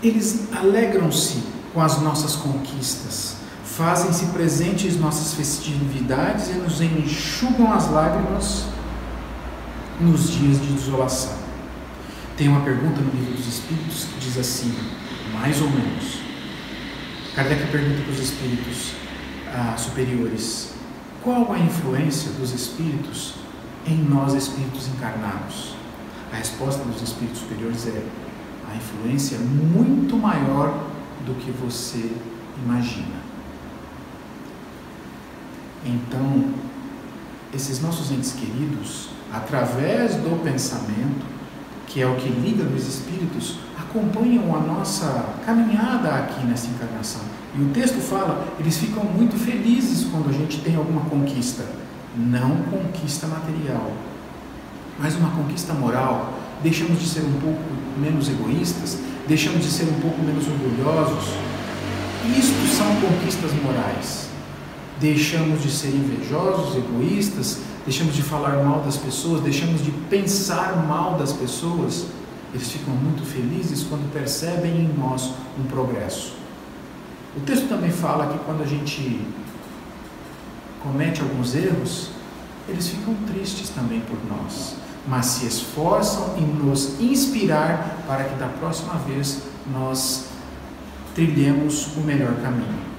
Eles 0.01 0.47
alegram-se 0.53 1.43
com 1.73 1.81
as 1.81 2.01
nossas 2.01 2.35
conquistas, 2.35 3.35
fazem-se 3.63 4.27
presentes 4.27 4.97
nossas 4.97 5.33
festividades 5.33 6.49
e 6.49 6.53
nos 6.53 6.79
enxugam 6.81 7.71
as 7.73 7.89
lágrimas 7.91 8.65
nos 9.99 10.29
dias 10.31 10.59
de 10.61 10.73
desolação. 10.73 11.33
Tem 12.37 12.47
uma 12.47 12.61
pergunta 12.61 13.01
no 13.01 13.11
livro 13.11 13.33
dos 13.33 13.47
Espíritos 13.47 14.05
que 14.05 14.19
diz 14.21 14.37
assim, 14.37 14.73
mais 15.33 15.61
ou 15.61 15.69
menos. 15.69 16.19
Kardec 17.35 17.67
pergunta 17.67 18.01
para 18.01 18.11
os 18.11 18.19
espíritos 18.19 18.93
ah, 19.53 19.75
superiores: 19.77 20.71
qual 21.23 21.51
a 21.51 21.59
influência 21.59 22.31
dos 22.31 22.53
espíritos 22.53 23.35
em 23.85 23.97
nós, 23.97 24.33
espíritos 24.33 24.87
encarnados? 24.87 25.75
A 26.31 26.37
resposta 26.37 26.83
dos 26.83 27.01
espíritos 27.01 27.39
superiores 27.39 27.87
é: 27.87 28.03
a 28.71 28.75
influência 28.75 29.35
é 29.35 29.39
muito 29.39 30.15
maior 30.17 30.85
do 31.25 31.33
que 31.35 31.51
você 31.51 32.11
imagina. 32.63 33.19
Então, 35.85 36.53
esses 37.53 37.81
nossos 37.81 38.11
entes 38.11 38.33
queridos, 38.33 39.09
através 39.33 40.15
do 40.15 40.43
pensamento, 40.43 41.25
que 41.87 42.01
é 42.01 42.07
o 42.07 42.15
que 42.15 42.29
liga 42.29 42.63
os 42.63 42.87
espíritos, 42.87 43.57
acompanham 43.79 44.55
a 44.55 44.59
nossa 44.59 45.33
caminhada 45.45 46.09
aqui 46.09 46.45
nessa 46.45 46.67
encarnação. 46.67 47.21
E 47.57 47.61
o 47.61 47.69
texto 47.69 47.99
fala, 47.99 48.45
eles 48.59 48.77
ficam 48.77 49.03
muito 49.03 49.35
felizes 49.35 50.07
quando 50.11 50.29
a 50.29 50.33
gente 50.33 50.61
tem 50.61 50.75
alguma 50.75 51.01
conquista. 51.01 51.65
Não 52.15 52.57
conquista 52.63 53.27
material, 53.27 53.91
mas 54.99 55.15
uma 55.15 55.29
conquista 55.31 55.73
moral. 55.73 56.38
Deixamos 56.61 56.99
de 56.99 57.07
ser 57.07 57.21
um 57.21 57.39
pouco 57.39 57.61
menos 57.97 58.27
egoístas, 58.27 58.97
deixamos 59.27 59.63
de 59.63 59.71
ser 59.71 59.83
um 59.83 59.99
pouco 60.01 60.21
menos 60.21 60.45
orgulhosos. 60.45 61.29
Isto 62.37 62.67
são 62.75 62.95
conquistas 62.99 63.51
morais. 63.63 64.27
Deixamos 64.99 65.61
de 65.63 65.71
ser 65.71 65.87
invejosos, 65.87 66.75
egoístas, 66.75 67.59
deixamos 67.85 68.13
de 68.13 68.21
falar 68.21 68.61
mal 68.61 68.81
das 68.81 68.97
pessoas, 68.97 69.41
deixamos 69.41 69.81
de 69.81 69.91
pensar 70.09 70.85
mal 70.85 71.17
das 71.17 71.31
pessoas. 71.31 72.07
Eles 72.53 72.69
ficam 72.69 72.93
muito 72.93 73.23
felizes 73.23 73.83
quando 73.83 74.11
percebem 74.11 74.71
em 74.71 74.93
nós 74.99 75.31
um 75.57 75.63
progresso. 75.63 76.33
O 77.37 77.39
texto 77.39 77.69
também 77.69 77.91
fala 77.91 78.27
que 78.33 78.39
quando 78.39 78.63
a 78.63 78.65
gente 78.65 79.21
comete 80.83 81.21
alguns 81.21 81.55
erros, 81.55 82.09
eles 82.67 82.89
ficam 82.89 83.13
tristes 83.27 83.69
também 83.69 84.01
por 84.01 84.17
nós 84.27 84.75
mas 85.07 85.25
se 85.25 85.45
esforçam 85.45 86.35
em 86.37 86.45
nos 86.45 86.99
inspirar 86.99 88.03
para 88.07 88.25
que 88.25 88.35
da 88.35 88.47
próxima 88.47 88.95
vez 88.95 89.43
nós 89.71 90.25
trilhemos 91.15 91.95
o 91.97 92.01
melhor 92.01 92.33
caminho. 92.41 92.89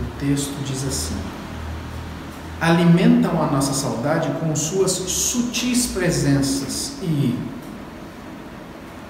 O 0.00 0.18
texto 0.18 0.54
diz 0.64 0.84
assim: 0.86 1.16
alimentam 2.60 3.42
a 3.42 3.46
nossa 3.46 3.72
saudade 3.72 4.30
com 4.38 4.54
suas 4.54 4.92
sutis 4.92 5.86
presenças 5.86 6.92
e, 7.02 7.36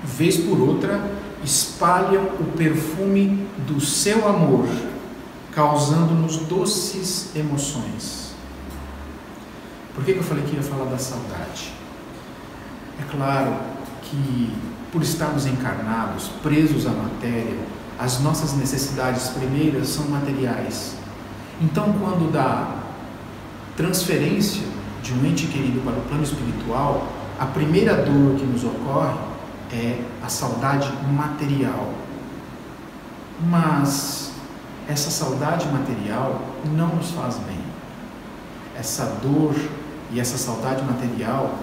vez 0.02 0.38
por 0.38 0.58
outra, 0.58 1.04
espalham 1.44 2.24
o 2.40 2.44
perfume 2.56 3.46
do 3.66 3.78
seu 3.80 4.26
amor, 4.26 4.66
causando-nos 5.52 6.38
doces 6.38 7.28
emoções. 7.36 8.31
Por 9.94 10.04
que, 10.04 10.14
que 10.14 10.18
eu 10.18 10.24
falei 10.24 10.44
que 10.44 10.56
ia 10.56 10.62
falar 10.62 10.86
da 10.86 10.98
saudade? 10.98 11.72
É 12.98 13.04
claro 13.10 13.56
que, 14.02 14.50
por 14.90 15.02
estarmos 15.02 15.46
encarnados, 15.46 16.28
presos 16.42 16.86
à 16.86 16.90
matéria, 16.90 17.58
as 17.98 18.20
nossas 18.20 18.54
necessidades 18.54 19.28
primeiras 19.28 19.88
são 19.88 20.06
materiais. 20.06 20.96
Então, 21.60 21.92
quando 22.00 22.32
da 22.32 22.82
transferência 23.76 24.62
de 25.02 25.12
um 25.12 25.24
ente 25.26 25.46
querido 25.46 25.80
para 25.80 25.98
o 25.98 26.02
plano 26.02 26.22
espiritual, 26.22 27.06
a 27.38 27.46
primeira 27.46 27.96
dor 27.96 28.36
que 28.36 28.44
nos 28.44 28.64
ocorre 28.64 29.16
é 29.72 30.00
a 30.22 30.28
saudade 30.28 30.90
material. 31.12 31.92
Mas 33.48 34.32
essa 34.88 35.10
saudade 35.10 35.66
material 35.68 36.40
não 36.76 36.88
nos 36.96 37.10
faz 37.10 37.36
bem. 37.38 37.58
Essa 38.76 39.04
dor 39.22 39.54
e 40.12 40.20
essa 40.20 40.36
saudade 40.36 40.84
material 40.84 41.58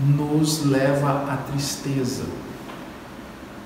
nos 0.00 0.64
leva 0.64 1.32
à 1.32 1.36
tristeza, 1.36 2.24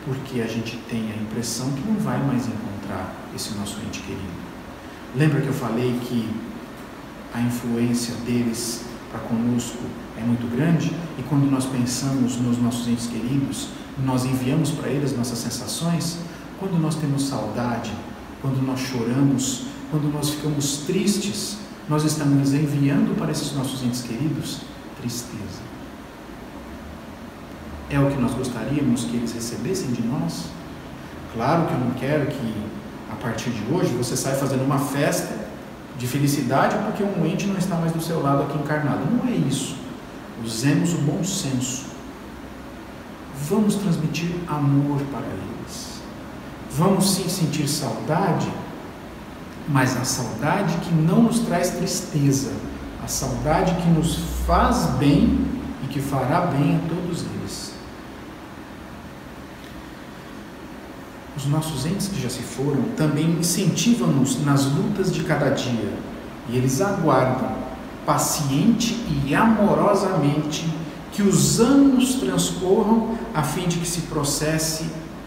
porque 0.04 0.40
a 0.40 0.46
gente 0.46 0.76
tem 0.88 1.12
a 1.12 1.16
impressão 1.16 1.70
que 1.72 1.88
não 1.88 1.98
vai 1.98 2.18
mais 2.18 2.46
encontrar 2.46 3.14
esse 3.34 3.54
nosso 3.54 3.78
ente 3.86 4.00
querido. 4.00 4.46
Lembra 5.14 5.40
que 5.40 5.46
eu 5.46 5.54
falei 5.54 5.98
que 6.02 6.28
a 7.32 7.40
influência 7.40 8.14
deles 8.26 8.82
para 9.10 9.20
conosco 9.20 9.78
é 10.18 10.20
muito 10.20 10.46
grande 10.54 10.92
e 11.18 11.22
quando 11.22 11.50
nós 11.50 11.64
pensamos 11.64 12.36
nos 12.36 12.58
nossos 12.58 12.88
entes 12.88 13.06
queridos, 13.06 13.68
nós 14.04 14.24
enviamos 14.24 14.70
para 14.70 14.88
eles 14.88 15.16
nossas 15.16 15.38
sensações? 15.38 16.18
Quando 16.58 16.78
nós 16.80 16.96
temos 16.96 17.28
saudade, 17.28 17.92
quando 18.42 18.64
nós 18.64 18.80
choramos, 18.80 19.66
quando 19.90 20.12
nós 20.12 20.30
ficamos 20.30 20.78
tristes, 20.78 21.58
nós 21.88 22.04
estamos 22.04 22.52
enviando 22.52 23.16
para 23.16 23.30
esses 23.30 23.52
nossos 23.52 23.82
entes 23.82 24.02
queridos 24.02 24.60
tristeza. 25.00 25.64
É 27.88 28.00
o 28.00 28.10
que 28.10 28.20
nós 28.20 28.34
gostaríamos 28.34 29.04
que 29.04 29.16
eles 29.16 29.32
recebessem 29.32 29.92
de 29.92 30.02
nós? 30.02 30.46
Claro 31.32 31.66
que 31.66 31.74
eu 31.74 31.78
não 31.78 31.90
quero 31.92 32.26
que 32.26 32.54
a 33.10 33.14
partir 33.14 33.50
de 33.50 33.72
hoje 33.72 33.94
você 33.94 34.16
saia 34.16 34.36
fazendo 34.36 34.64
uma 34.64 34.78
festa 34.78 35.46
de 35.96 36.06
felicidade 36.06 36.76
porque 36.84 37.04
um 37.04 37.24
ente 37.24 37.46
não 37.46 37.56
está 37.56 37.76
mais 37.76 37.92
do 37.92 38.02
seu 38.02 38.20
lado 38.20 38.42
aqui 38.42 38.58
encarnado. 38.58 39.02
Não 39.10 39.28
é 39.28 39.36
isso. 39.36 39.76
Usemos 40.44 40.92
o 40.94 40.98
bom 40.98 41.22
senso. 41.22 41.86
Vamos 43.48 43.76
transmitir 43.76 44.30
amor 44.48 45.00
para 45.12 45.26
eles. 45.26 46.00
Vamos 46.72 47.14
sim 47.14 47.28
sentir 47.28 47.68
saudade 47.68 48.48
mas 49.68 49.96
a 49.96 50.04
saudade 50.04 50.76
que 50.78 50.94
não 50.94 51.22
nos 51.22 51.40
traz 51.40 51.70
tristeza, 51.70 52.52
a 53.02 53.08
saudade 53.08 53.74
que 53.82 53.88
nos 53.88 54.16
faz 54.46 54.86
bem 54.98 55.46
e 55.84 55.86
que 55.88 56.00
fará 56.00 56.42
bem 56.42 56.76
a 56.76 56.88
todos 56.88 57.24
eles. 57.34 57.74
Os 61.36 61.46
nossos 61.46 61.84
entes 61.84 62.08
que 62.08 62.20
já 62.20 62.30
se 62.30 62.42
foram 62.42 62.82
também 62.96 63.30
incentivam-nos 63.32 64.44
nas 64.44 64.64
lutas 64.64 65.12
de 65.12 65.22
cada 65.24 65.50
dia 65.50 65.92
e 66.48 66.56
eles 66.56 66.80
aguardam 66.80 67.66
paciente 68.06 68.94
e 69.26 69.34
amorosamente 69.34 70.66
que 71.12 71.22
os 71.22 71.60
anos 71.60 72.14
transcorram 72.14 73.16
a 73.34 73.42
fim 73.42 73.66
de 73.66 73.78
que 73.78 73.88
se 73.88 74.02
processe 74.02 74.84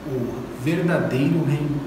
o 0.08 0.64
verdadeiro 0.64 1.44
reencontro. 1.46 1.79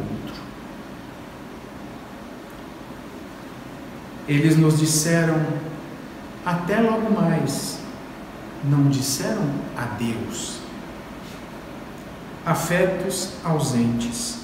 Eles 4.29 4.57
nos 4.57 4.79
disseram 4.79 5.45
até 6.45 6.81
logo 6.81 7.11
mais, 7.11 7.79
não 8.65 8.89
disseram 8.89 9.43
adeus. 9.77 10.59
Afetos 12.45 13.35
ausentes, 13.45 14.39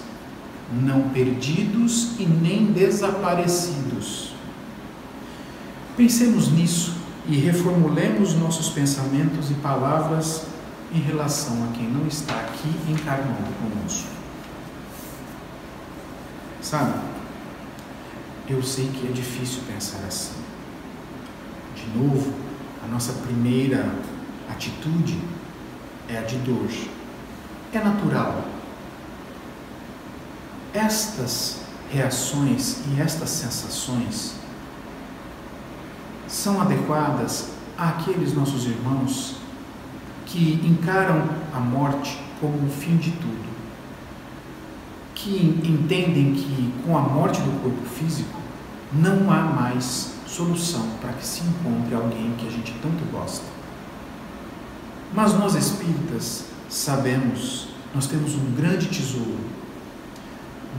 não 0.73 1.09
perdidos 1.11 2.19
e 2.19 2.27
nem 2.27 2.67
desaparecidos. 2.67 4.35
Pensemos 5.97 6.51
nisso 6.51 6.95
e 7.27 7.37
reformulemos 7.37 8.35
nossos 8.35 8.69
pensamentos 8.69 9.51
e 9.51 9.55
palavras 9.55 10.45
em 10.93 11.01
relação 11.01 11.65
a 11.65 11.77
quem 11.77 11.89
não 11.89 12.07
está 12.07 12.35
aqui 12.35 12.69
encarnando 12.89 13.53
conosco. 13.61 14.09
Sabe? 16.63 17.18
Eu 18.49 18.63
sei 18.63 18.89
que 18.89 19.07
é 19.07 19.11
difícil 19.13 19.63
pensar 19.67 19.99
assim. 20.07 20.35
De 21.75 21.99
novo, 21.99 22.33
a 22.83 22.87
nossa 22.87 23.13
primeira 23.13 23.95
atitude 24.51 25.21
é 26.09 26.19
a 26.19 26.23
de 26.23 26.37
dor. 26.39 26.69
é 27.73 27.79
natural. 27.79 28.45
Estas 30.73 31.61
reações 31.93 32.79
e 32.87 33.01
estas 33.01 33.31
sensações 33.31 34.35
são 36.27 36.61
adequadas 36.61 37.51
àqueles 37.77 38.35
nossos 38.35 38.65
irmãos 38.65 39.37
que 40.27 40.61
encaram 40.65 41.29
a 41.55 41.61
morte 41.61 42.19
como 42.41 42.67
o 42.67 42.71
fim 42.71 42.97
de 42.97 43.11
tudo, 43.13 43.49
que 45.19 45.61
entendem 45.65 46.33
que 46.33 46.73
com 46.85 46.97
a 46.97 47.01
morte 47.01 47.41
do 47.41 47.61
corpo 47.61 47.85
físico 47.89 48.39
não 48.93 49.31
há 49.31 49.43
mais 49.43 50.13
solução 50.27 50.87
para 51.01 51.13
que 51.13 51.27
se 51.27 51.43
encontre 51.43 51.95
alguém 51.95 52.33
que 52.39 52.47
a 52.47 52.51
gente 52.51 52.73
tanto 52.81 53.05
gosta. 53.11 53.45
Mas 55.13 55.35
nós 55.35 55.55
espíritas 55.57 56.45
sabemos, 56.69 57.69
nós 57.95 58.07
temos 58.07 58.35
um 58.35 58.55
grande 58.55 58.87
tesouro. 58.87 59.39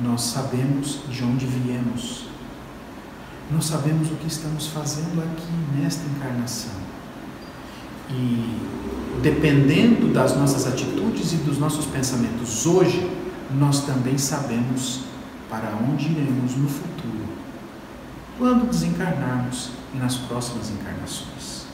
Nós 0.01 0.21
sabemos 0.21 1.01
de 1.09 1.23
onde 1.23 1.45
viemos. 1.45 2.25
Nós 3.51 3.65
sabemos 3.65 4.09
o 4.09 4.15
que 4.15 4.27
estamos 4.27 4.67
fazendo 4.67 5.21
aqui 5.21 5.81
nesta 5.81 6.03
encarnação. 6.15 6.71
E 8.09 9.19
dependendo 9.21 10.13
das 10.13 10.37
nossas 10.37 10.65
atitudes 10.65 11.33
e 11.33 11.37
dos 11.37 11.57
nossos 11.57 11.85
pensamentos 11.85 12.65
hoje, 12.65 13.19
nós 13.51 13.81
também 13.81 14.17
sabemos 14.17 15.01
para 15.49 15.69
onde 15.75 16.05
iremos 16.05 16.55
no 16.55 16.69
futuro, 16.69 17.27
quando 18.37 18.69
desencarnarmos 18.69 19.71
e 19.93 19.97
nas 19.97 20.15
próximas 20.15 20.69
encarnações. 20.69 21.65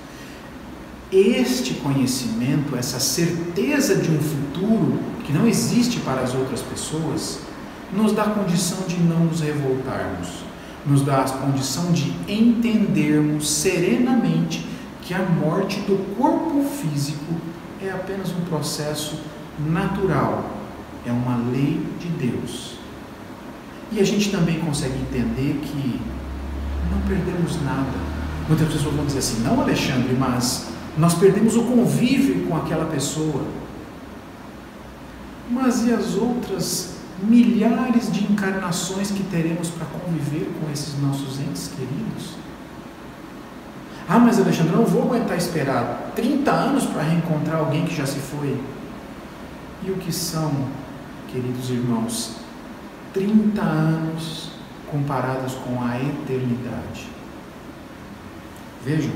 Este 1.12 1.76
conhecimento, 1.76 2.76
essa 2.76 3.00
certeza 3.00 3.96
de 3.96 4.10
um 4.10 4.20
futuro 4.20 5.00
que 5.26 5.34
não 5.34 5.46
existe 5.48 6.00
para 6.00 6.22
as 6.22 6.34
outras 6.34 6.62
pessoas, 6.62 7.40
nos 7.94 8.14
dá 8.14 8.24
condição 8.24 8.80
de 8.88 8.98
não 8.98 9.26
nos 9.26 9.42
revoltarmos, 9.42 10.30
nos 10.86 11.02
dá 11.02 11.22
a 11.22 11.30
condição 11.30 11.92
de 11.92 12.12
entendermos 12.28 13.50
serenamente 13.50 14.66
que 15.02 15.14
a 15.14 15.20
morte 15.20 15.80
do 15.82 16.16
corpo 16.16 16.64
físico 16.64 17.36
é 17.82 17.92
apenas 17.92 18.30
um 18.32 18.42
processo 18.50 19.20
natural, 19.60 20.44
é 21.06 21.12
uma 21.12 21.38
lei 21.52 21.86
de 22.00 22.08
Deus. 22.10 22.76
E 23.92 24.00
a 24.00 24.04
gente 24.04 24.32
também 24.32 24.60
consegue 24.60 24.98
entender 24.98 25.60
que 25.64 26.02
não 26.92 27.02
perdemos 27.08 27.62
nada. 27.64 27.98
Muitas 28.48 28.68
pessoas 28.68 28.96
vão 28.96 29.06
dizer 29.06 29.20
assim: 29.20 29.42
não, 29.42 29.62
Alexandre, 29.62 30.16
mas 30.18 30.68
nós 30.98 31.14
perdemos 31.16 31.56
o 31.56 31.64
convívio 31.64 32.46
com 32.48 32.56
aquela 32.56 32.86
pessoa. 32.86 33.46
Mas 35.50 35.86
e 35.86 35.94
as 35.94 36.16
outras 36.16 36.96
milhares 37.22 38.12
de 38.12 38.24
encarnações 38.24 39.12
que 39.12 39.24
teremos 39.24 39.70
para 39.70 39.86
conviver 39.86 40.52
com 40.60 40.72
esses 40.72 41.00
nossos 41.00 41.40
entes 41.40 41.70
queridos? 41.76 42.36
Ah, 44.08 44.20
mas 44.20 44.40
Alexandre, 44.40 44.74
eu 44.74 44.80
não 44.80 44.86
vou 44.86 45.04
aguentar 45.04 45.38
esperar 45.38 46.12
30 46.16 46.52
anos 46.52 46.86
para 46.86 47.02
reencontrar 47.02 47.58
alguém 47.58 47.86
que 47.86 47.96
já 47.96 48.06
se 48.06 48.20
foi. 48.20 48.60
E 49.84 49.92
o 49.92 49.96
que 49.96 50.12
são, 50.12 50.52
queridos 51.36 51.70
irmãos, 51.70 52.36
30 53.14 53.62
anos 53.62 54.52
comparados 54.90 55.56
com 55.56 55.84
a 55.84 56.00
eternidade? 56.00 57.10
Vejam, 58.86 59.12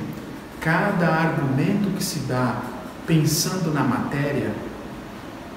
cada 0.60 1.08
argumento 1.08 1.96
que 1.96 2.04
se 2.04 2.20
dá 2.20 2.62
pensando 3.08 3.74
na 3.74 3.86
matéria, 3.86 4.54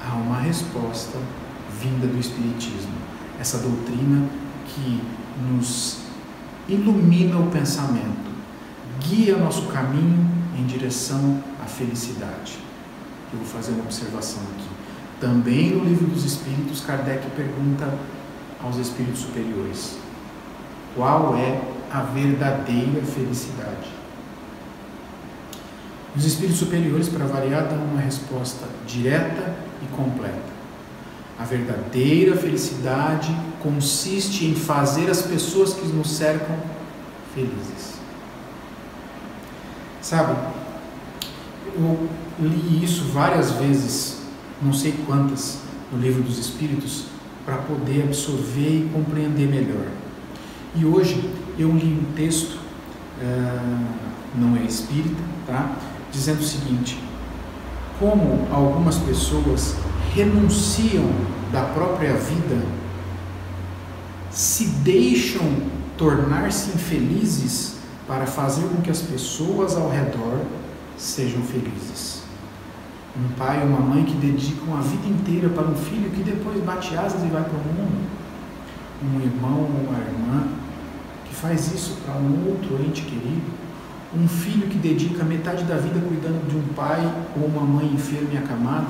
há 0.00 0.14
uma 0.14 0.38
resposta 0.38 1.18
vinda 1.80 2.06
do 2.06 2.20
Espiritismo. 2.20 2.94
Essa 3.40 3.58
doutrina 3.58 4.28
que 4.68 5.02
nos 5.50 6.02
ilumina 6.68 7.38
o 7.38 7.50
pensamento 7.50 8.30
guia 9.00 9.36
nosso 9.36 9.66
caminho 9.66 10.30
em 10.56 10.64
direção 10.64 11.42
à 11.60 11.66
felicidade. 11.66 12.56
Eu 13.32 13.40
vou 13.40 13.48
fazer 13.48 13.72
uma 13.72 13.82
observação 13.82 14.42
aqui. 14.54 14.71
Também 15.22 15.70
no 15.70 15.84
livro 15.84 16.08
dos 16.08 16.24
Espíritos, 16.24 16.80
Kardec 16.80 17.24
pergunta 17.36 17.96
aos 18.60 18.76
espíritos 18.76 19.20
superiores: 19.20 19.96
qual 20.96 21.36
é 21.36 21.60
a 21.92 22.00
verdadeira 22.00 23.00
felicidade? 23.04 23.88
Os 26.16 26.24
espíritos 26.24 26.58
superiores, 26.58 27.08
para 27.08 27.24
variar, 27.24 27.68
dão 27.68 27.78
uma 27.84 28.00
resposta 28.00 28.66
direta 28.84 29.54
e 29.80 29.86
completa. 29.94 30.52
A 31.38 31.44
verdadeira 31.44 32.36
felicidade 32.36 33.32
consiste 33.62 34.44
em 34.44 34.56
fazer 34.56 35.08
as 35.08 35.22
pessoas 35.22 35.72
que 35.72 35.86
nos 35.86 36.10
cercam 36.10 36.56
felizes. 37.32 37.94
Sabe, 40.00 40.36
eu 41.76 42.08
li 42.40 42.84
isso 42.84 43.04
várias 43.12 43.52
vezes, 43.52 44.21
não 44.62 44.72
sei 44.72 44.94
quantas, 45.06 45.60
no 45.92 45.98
livro 45.98 46.22
dos 46.22 46.38
Espíritos, 46.38 47.06
para 47.44 47.56
poder 47.56 48.04
absorver 48.04 48.86
e 48.86 48.90
compreender 48.92 49.48
melhor. 49.48 49.86
E 50.74 50.84
hoje 50.84 51.30
eu 51.58 51.70
li 51.72 51.86
um 51.86 52.12
texto, 52.14 52.54
uh, 53.20 53.86
não 54.34 54.56
é 54.56 54.62
espírita, 54.62 55.20
tá? 55.46 55.76
dizendo 56.10 56.40
o 56.40 56.44
seguinte: 56.44 56.98
como 57.98 58.46
algumas 58.50 58.96
pessoas 58.98 59.74
renunciam 60.14 61.08
da 61.50 61.62
própria 61.62 62.14
vida, 62.14 62.62
se 64.30 64.66
deixam 64.66 65.42
tornar-se 65.98 66.70
infelizes 66.70 67.76
para 68.06 68.26
fazer 68.26 68.62
com 68.62 68.80
que 68.82 68.90
as 68.90 69.02
pessoas 69.02 69.76
ao 69.76 69.90
redor 69.90 70.40
sejam 70.96 71.42
felizes. 71.42 72.21
Um 73.14 73.28
pai 73.36 73.60
ou 73.60 73.66
uma 73.66 73.80
mãe 73.80 74.04
que 74.04 74.14
dedicam 74.14 74.74
a 74.74 74.80
vida 74.80 75.06
inteira 75.06 75.48
para 75.50 75.64
um 75.64 75.74
filho 75.74 76.10
que 76.10 76.22
depois 76.22 76.62
bate 76.64 76.96
asas 76.96 77.22
e 77.22 77.26
vai 77.26 77.42
para 77.42 77.52
o 77.52 77.74
mundo. 77.74 78.08
Um 79.04 79.20
irmão 79.20 79.58
ou 79.60 79.66
uma 79.66 79.98
irmã 79.98 80.48
que 81.26 81.34
faz 81.34 81.72
isso 81.72 81.98
para 82.06 82.14
um 82.14 82.48
outro 82.48 82.82
ente 82.82 83.02
querido. 83.02 83.52
Um 84.14 84.26
filho 84.26 84.66
que 84.68 84.78
dedica 84.78 85.24
metade 85.24 85.64
da 85.64 85.76
vida 85.76 86.00
cuidando 86.00 86.46
de 86.48 86.56
um 86.56 86.74
pai 86.74 87.00
ou 87.36 87.46
uma 87.46 87.62
mãe 87.62 87.86
enferma 87.86 88.30
e 88.32 88.38
acamada. 88.38 88.88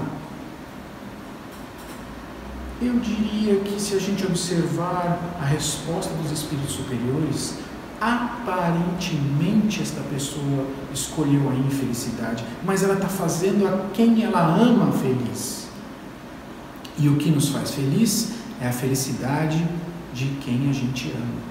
Eu 2.81 2.99
diria 2.99 3.57
que 3.61 3.81
se 3.81 3.95
a 3.95 3.99
gente 3.99 4.27
observar 4.27 5.37
a 5.41 5.45
resposta 5.45 6.13
dos 6.15 6.33
espíritos 6.33 6.75
superiores, 6.75 7.59
aparentemente 8.03 9.81
esta 9.81 10.01
pessoa 10.01 10.67
escolheu 10.93 11.49
a 11.49 11.55
infelicidade, 11.55 12.45
mas 12.65 12.83
ela 12.83 12.95
está 12.95 13.07
fazendo 13.07 13.65
a 13.65 13.91
quem 13.95 14.25
ela 14.25 14.41
ama 14.41 14.91
feliz. 14.91 15.69
E 16.99 17.09
o 17.09 17.17
que 17.17 17.31
nos 17.31 17.51
faz 17.51 17.71
feliz 17.71 18.33
é 18.61 18.67
a 18.67 18.73
felicidade 18.73 19.65
de 20.13 20.27
quem 20.41 20.69
a 20.69 20.73
gente 20.73 21.13
ama. 21.15 21.43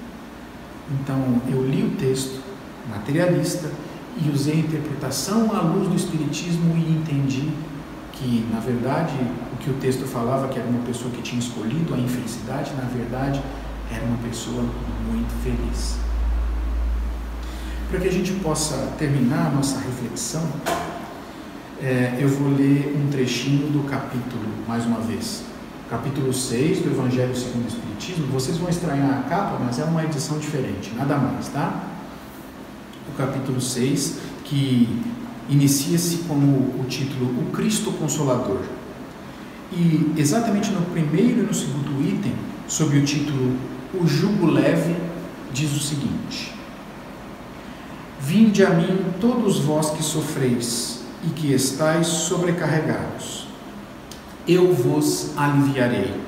Então 1.00 1.42
eu 1.50 1.66
li 1.66 1.84
o 1.84 1.92
texto 1.92 2.42
materialista 2.90 3.72
e 4.22 4.30
usei 4.30 4.56
a 4.56 4.58
interpretação 4.58 5.56
à 5.56 5.62
luz 5.62 5.88
do 5.88 5.96
Espiritismo 5.96 6.76
e 6.76 6.92
entendi 6.92 7.50
que, 8.12 8.46
na 8.52 8.60
verdade, 8.60 9.14
o 9.54 9.58
que 9.58 9.70
o 9.70 9.74
texto 9.76 10.06
falava, 10.06 10.50
que 10.50 10.60
era 10.60 10.68
uma 10.68 10.84
pessoa 10.84 11.10
que 11.12 11.22
tinha 11.22 11.40
escolhido 11.40 11.94
a 11.94 11.98
infelicidade, 11.98 12.74
na 12.74 12.90
verdade, 12.90 13.42
era 13.90 14.04
uma 14.04 14.18
pessoa 14.18 14.66
muito 15.10 15.34
feliz. 15.44 16.11
Para 17.92 18.00
que 18.00 18.08
a 18.08 18.12
gente 18.12 18.32
possa 18.36 18.94
terminar 18.98 19.48
a 19.48 19.50
nossa 19.50 19.78
reflexão, 19.78 20.48
é, 21.84 22.18
eu 22.22 22.30
vou 22.30 22.48
ler 22.56 22.96
um 22.98 23.12
trechinho 23.12 23.68
do 23.68 23.84
capítulo, 23.84 24.46
mais 24.66 24.86
uma 24.86 25.02
vez. 25.02 25.44
Capítulo 25.90 26.32
6 26.32 26.84
do 26.84 26.92
Evangelho 26.92 27.36
segundo 27.36 27.66
o 27.66 27.68
Espiritismo. 27.68 28.28
Vocês 28.28 28.56
vão 28.56 28.70
estranhar 28.70 29.20
a 29.20 29.24
capa, 29.24 29.60
mas 29.62 29.78
é 29.78 29.84
uma 29.84 30.06
edição 30.06 30.40
diferente, 30.40 30.94
nada 30.96 31.18
mais, 31.18 31.50
tá? 31.50 31.84
O 33.10 33.18
capítulo 33.18 33.60
6, 33.60 34.20
que 34.46 34.88
inicia-se 35.50 36.20
com 36.20 36.36
o 36.36 36.86
título 36.88 37.42
O 37.42 37.52
Cristo 37.52 37.92
Consolador. 37.92 38.62
E 39.74 40.14
exatamente 40.16 40.72
no 40.72 40.82
primeiro 40.84 41.42
e 41.42 41.44
no 41.44 41.54
segundo 41.54 42.02
item, 42.08 42.36
sob 42.70 42.98
o 42.98 43.04
título 43.04 43.58
O 43.94 44.08
Jugo 44.08 44.46
Leve, 44.46 44.96
diz 45.52 45.76
o 45.76 45.80
seguinte: 45.82 46.61
Vinde 48.24 48.64
a 48.64 48.70
mim 48.70 49.14
todos 49.20 49.60
vós 49.60 49.90
que 49.90 50.04
sofreis 50.04 51.02
e 51.24 51.30
que 51.30 51.52
estáis 51.54 52.06
sobrecarregados, 52.06 53.48
eu 54.48 54.72
vos 54.72 55.36
aliviarei. 55.36 56.22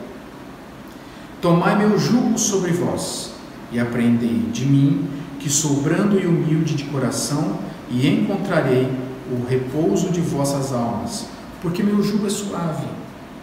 Tomai 1.40 1.78
meu 1.78 1.98
jugo 2.00 2.38
sobre 2.40 2.72
vós 2.72 3.34
e 3.72 3.80
aprendei 3.80 4.40
de 4.52 4.66
mim, 4.66 5.08
que 5.40 5.48
sou 5.50 5.82
brando 5.82 6.20
e 6.20 6.26
humilde 6.26 6.74
de 6.74 6.86
coração, 6.86 7.60
e 7.92 8.08
encontrarei 8.08 8.92
o 9.32 9.46
repouso 9.48 10.10
de 10.10 10.20
vossas 10.20 10.74
almas, 10.74 11.28
porque 11.62 11.84
meu 11.84 12.02
jugo 12.02 12.26
é 12.26 12.30
suave 12.30 12.88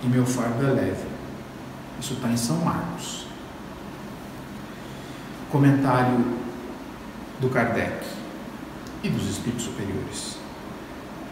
e 0.02 0.08
meu 0.08 0.26
fardo 0.26 0.66
é 0.66 0.70
leve. 0.70 1.04
Isso 2.00 2.14
está 2.14 2.28
em 2.28 2.36
São 2.36 2.56
Marcos. 2.56 3.26
Comentário 5.52 6.24
do 7.40 7.48
Kardec 7.48 8.19
e 9.02 9.08
dos 9.08 9.28
espíritos 9.28 9.64
superiores. 9.64 10.36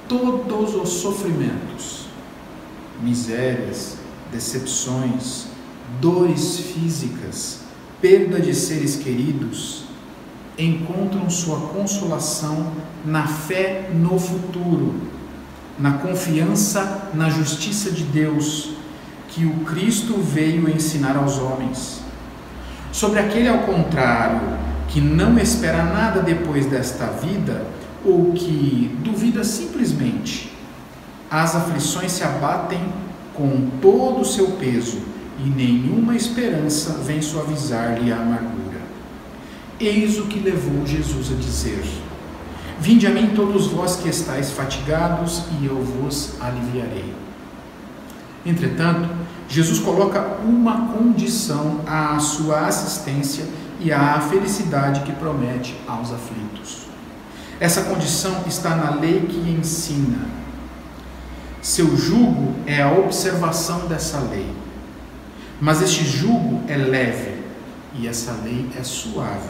Todos 0.08 0.74
os 0.74 0.88
sofrimentos, 0.88 2.06
misérias, 3.02 3.98
decepções, 4.32 5.46
dores 6.00 6.58
físicas, 6.58 7.60
perda 8.00 8.40
de 8.40 8.54
seres 8.54 8.96
queridos, 8.96 9.84
encontram 10.58 11.28
sua 11.30 11.60
consolação 11.68 12.72
na 13.04 13.26
fé 13.26 13.90
no 13.94 14.18
futuro, 14.18 14.94
na 15.78 15.92
confiança 15.92 17.10
na 17.14 17.30
justiça 17.30 17.90
de 17.90 18.02
Deus 18.02 18.70
que 19.28 19.44
o 19.44 19.60
Cristo 19.60 20.14
veio 20.14 20.68
ensinar 20.68 21.16
aos 21.16 21.38
homens. 21.38 22.00
Sobre 22.90 23.20
aquele, 23.20 23.48
ao 23.48 23.60
contrário, 23.60 24.40
que 24.88 25.00
não 25.00 25.38
espera 25.38 25.84
nada 25.84 26.20
depois 26.20 26.66
desta 26.66 27.06
vida, 27.06 27.64
ou 28.04 28.32
que 28.32 28.96
duvida 29.04 29.44
simplesmente, 29.44 30.52
as 31.30 31.54
aflições 31.54 32.12
se 32.12 32.24
abatem 32.24 32.80
com 33.34 33.68
todo 33.80 34.20
o 34.20 34.24
seu 34.24 34.52
peso 34.52 34.98
e 35.44 35.48
nenhuma 35.48 36.16
esperança 36.16 36.94
vem 37.04 37.22
suavizar-lhe 37.22 38.10
a 38.10 38.16
amargura. 38.16 38.78
Eis 39.78 40.18
o 40.18 40.24
que 40.24 40.40
levou 40.40 40.84
Jesus 40.84 41.30
a 41.30 41.36
dizer: 41.36 41.84
Vinde 42.80 43.06
a 43.06 43.10
mim 43.10 43.32
todos 43.34 43.68
vós 43.68 43.96
que 43.96 44.08
estáis 44.08 44.50
fatigados, 44.50 45.42
e 45.60 45.66
eu 45.66 45.80
vos 45.82 46.40
aliviarei. 46.40 47.12
Entretanto, 48.44 49.08
Jesus 49.48 49.78
coloca 49.78 50.38
uma 50.44 50.88
condição 50.88 51.80
à 51.86 52.18
sua 52.18 52.66
assistência 52.66 53.44
e 53.80 53.92
à 53.92 54.20
felicidade 54.20 55.00
que 55.00 55.12
promete 55.12 55.76
aos 55.86 56.12
aflitos. 56.12 56.88
Essa 57.60 57.82
condição 57.82 58.44
está 58.46 58.76
na 58.76 58.90
lei 58.90 59.20
que 59.20 59.38
ensina. 59.50 60.26
Seu 61.60 61.96
jugo 61.96 62.54
é 62.66 62.82
a 62.82 62.90
observação 62.90 63.86
dessa 63.86 64.18
lei. 64.20 64.50
Mas 65.60 65.82
este 65.82 66.04
jugo 66.04 66.62
é 66.68 66.76
leve 66.76 67.38
e 67.94 68.06
essa 68.06 68.32
lei 68.44 68.68
é 68.78 68.82
suave, 68.84 69.48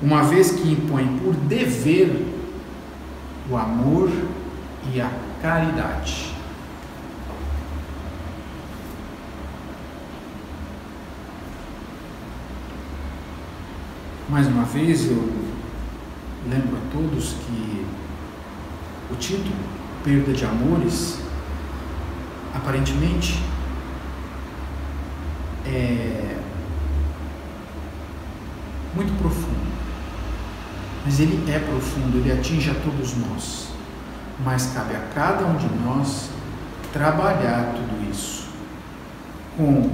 uma 0.00 0.22
vez 0.22 0.50
que 0.50 0.72
impõe 0.72 1.18
por 1.18 1.34
dever 1.34 2.26
o 3.50 3.56
amor 3.56 4.10
e 4.94 5.00
a 5.00 5.10
caridade. 5.42 6.29
Mais 14.30 14.46
uma 14.46 14.62
vez, 14.62 15.10
eu 15.10 15.28
lembro 16.48 16.76
a 16.76 16.92
todos 16.92 17.32
que 17.32 17.84
o 19.10 19.16
título, 19.16 19.56
Perda 20.04 20.32
de 20.32 20.44
Amores, 20.44 21.18
aparentemente 22.54 23.42
é 25.66 26.36
muito 28.94 29.20
profundo. 29.20 29.68
Mas 31.04 31.18
ele 31.18 31.50
é 31.50 31.58
profundo, 31.58 32.18
ele 32.18 32.30
atinge 32.30 32.70
a 32.70 32.74
todos 32.74 33.16
nós. 33.16 33.70
Mas 34.44 34.72
cabe 34.72 34.94
a 34.94 35.00
cada 35.12 35.44
um 35.44 35.56
de 35.56 35.66
nós 35.84 36.30
trabalhar 36.92 37.74
tudo 37.74 38.08
isso 38.08 38.48
com 39.56 39.90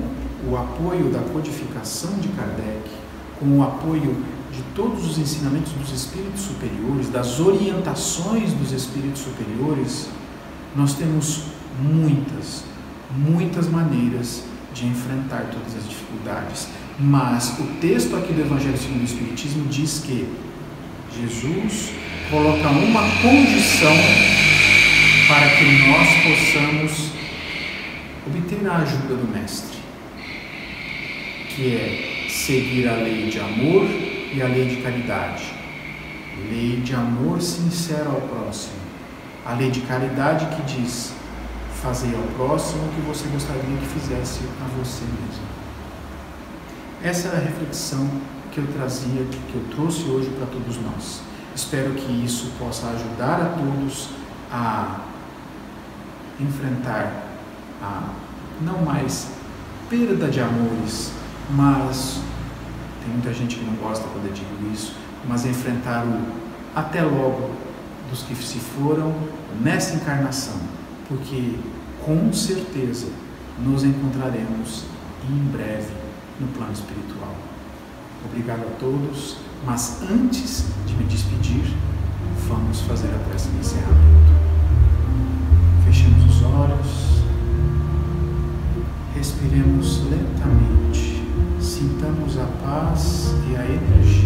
o 0.46 0.57
apoio 0.59 1.11
da 1.11 1.20
codificação 1.33 2.18
de 2.18 2.29
Kardec, 2.29 3.06
com 3.38 3.59
o 3.59 3.62
apoio 3.62 4.16
de 4.53 4.62
todos 4.75 5.05
os 5.11 5.18
ensinamentos 5.18 5.72
dos 5.72 5.92
espíritos 5.92 6.42
superiores, 6.42 7.11
das 7.11 7.38
orientações 7.40 8.53
dos 8.55 8.72
espíritos 8.72 9.22
superiores, 9.22 10.09
nós 10.75 10.94
temos 10.94 11.42
muitas, 11.81 12.64
muitas 13.14 13.68
maneiras 13.68 14.44
de 14.72 14.87
enfrentar 14.87 15.51
todas 15.53 15.77
as 15.77 15.88
dificuldades. 15.88 16.68
Mas 16.99 17.59
o 17.59 17.64
texto 17.81 18.16
aqui 18.16 18.33
do 18.33 18.40
Evangelho 18.40 18.77
segundo 18.79 19.03
o 19.03 19.05
Espiritismo 19.05 19.66
diz 19.68 20.03
que 20.05 20.27
Jesus 21.14 21.92
coloca 22.31 22.68
uma 22.70 23.03
condição 23.22 23.94
para 25.29 25.49
que 25.51 25.64
nós 25.88 26.09
possamos 26.22 27.11
obter 28.27 28.66
a 28.68 28.77
ajuda 28.79 29.14
do 29.14 29.33
Mestre, 29.33 29.79
que 31.49 31.75
é 31.75 32.16
seguir 32.47 32.89
a 32.89 32.95
lei 32.95 33.29
de 33.29 33.41
amor 33.41 33.87
e 34.33 34.41
a 34.41 34.47
lei 34.47 34.69
de 34.69 34.77
caridade. 34.77 35.53
Lei 36.49 36.81
de 36.81 36.95
amor 36.95 37.43
sincero 37.43 38.09
ao 38.11 38.21
próximo. 38.21 38.77
A 39.45 39.55
lei 39.55 39.69
de 39.69 39.81
caridade 39.81 40.47
que 40.55 40.63
diz: 40.63 41.13
fazer 41.83 42.15
ao 42.15 42.23
próximo 42.37 42.85
o 42.85 42.89
que 42.91 43.01
você 43.01 43.27
gostaria 43.31 43.63
que 43.63 43.87
fizesse 43.87 44.41
a 44.65 44.79
você 44.79 45.03
mesmo. 45.03 45.45
Essa 47.03 47.29
é 47.29 47.37
a 47.37 47.41
reflexão 47.41 48.09
que 48.53 48.59
eu 48.59 48.67
trazia, 48.69 49.25
que 49.25 49.55
eu 49.55 49.65
trouxe 49.75 50.05
hoje 50.05 50.31
para 50.31 50.47
todos 50.47 50.77
nós. 50.81 51.23
Espero 51.53 51.95
que 51.95 52.13
isso 52.25 52.53
possa 52.61 52.87
ajudar 52.91 53.41
a 53.41 53.57
todos 53.59 54.11
a 54.53 55.01
enfrentar 56.39 57.25
a 57.83 58.11
não 58.61 58.83
mais 58.83 59.31
perda 59.91 60.29
de 60.29 60.41
amores, 60.41 61.11
mas 61.51 62.21
tem 63.07 63.12
muita 63.12 63.33
gente 63.33 63.57
que 63.57 63.64
não 63.64 63.75
gosta 63.75 64.05
quando 64.09 64.27
eu 64.27 64.33
digo 64.33 64.73
isso, 64.73 64.92
mas 65.29 65.47
enfrentar 65.47 66.05
o 66.05 66.47
até 66.75 67.03
logo 67.03 67.53
dos 68.11 68.23
que 68.23 68.35
se 68.35 68.59
foram 68.59 69.14
nessa 69.62 69.95
encarnação, 69.95 70.57
porque 71.09 71.55
com 72.05 72.33
certeza 72.33 73.07
nos 73.64 73.85
encontraremos 73.85 74.85
em 75.31 75.38
breve 75.53 75.92
no 76.40 76.49
plano 76.49 76.73
espiritual. 76.73 77.35
Obrigado 78.25 78.62
a 78.62 78.79
todos, 78.79 79.37
mas 79.64 80.03
antes 80.03 80.66
de 80.87 80.95
me 80.95 81.05
despedir, 81.05 81.73
vamos 82.49 82.81
fazer 82.81 83.09
a 83.14 83.29
prece 83.29 83.49
de 83.51 83.59
encerramento. 83.59 84.33
Fechemos 85.87 86.25
os 86.25 86.42
olhos, 86.42 87.23
respiremos 89.14 90.03
lentamente 90.11 90.26
a 92.47 92.65
paz 92.65 93.35
e 93.51 93.57
a 93.57 93.65
energia 93.65 94.26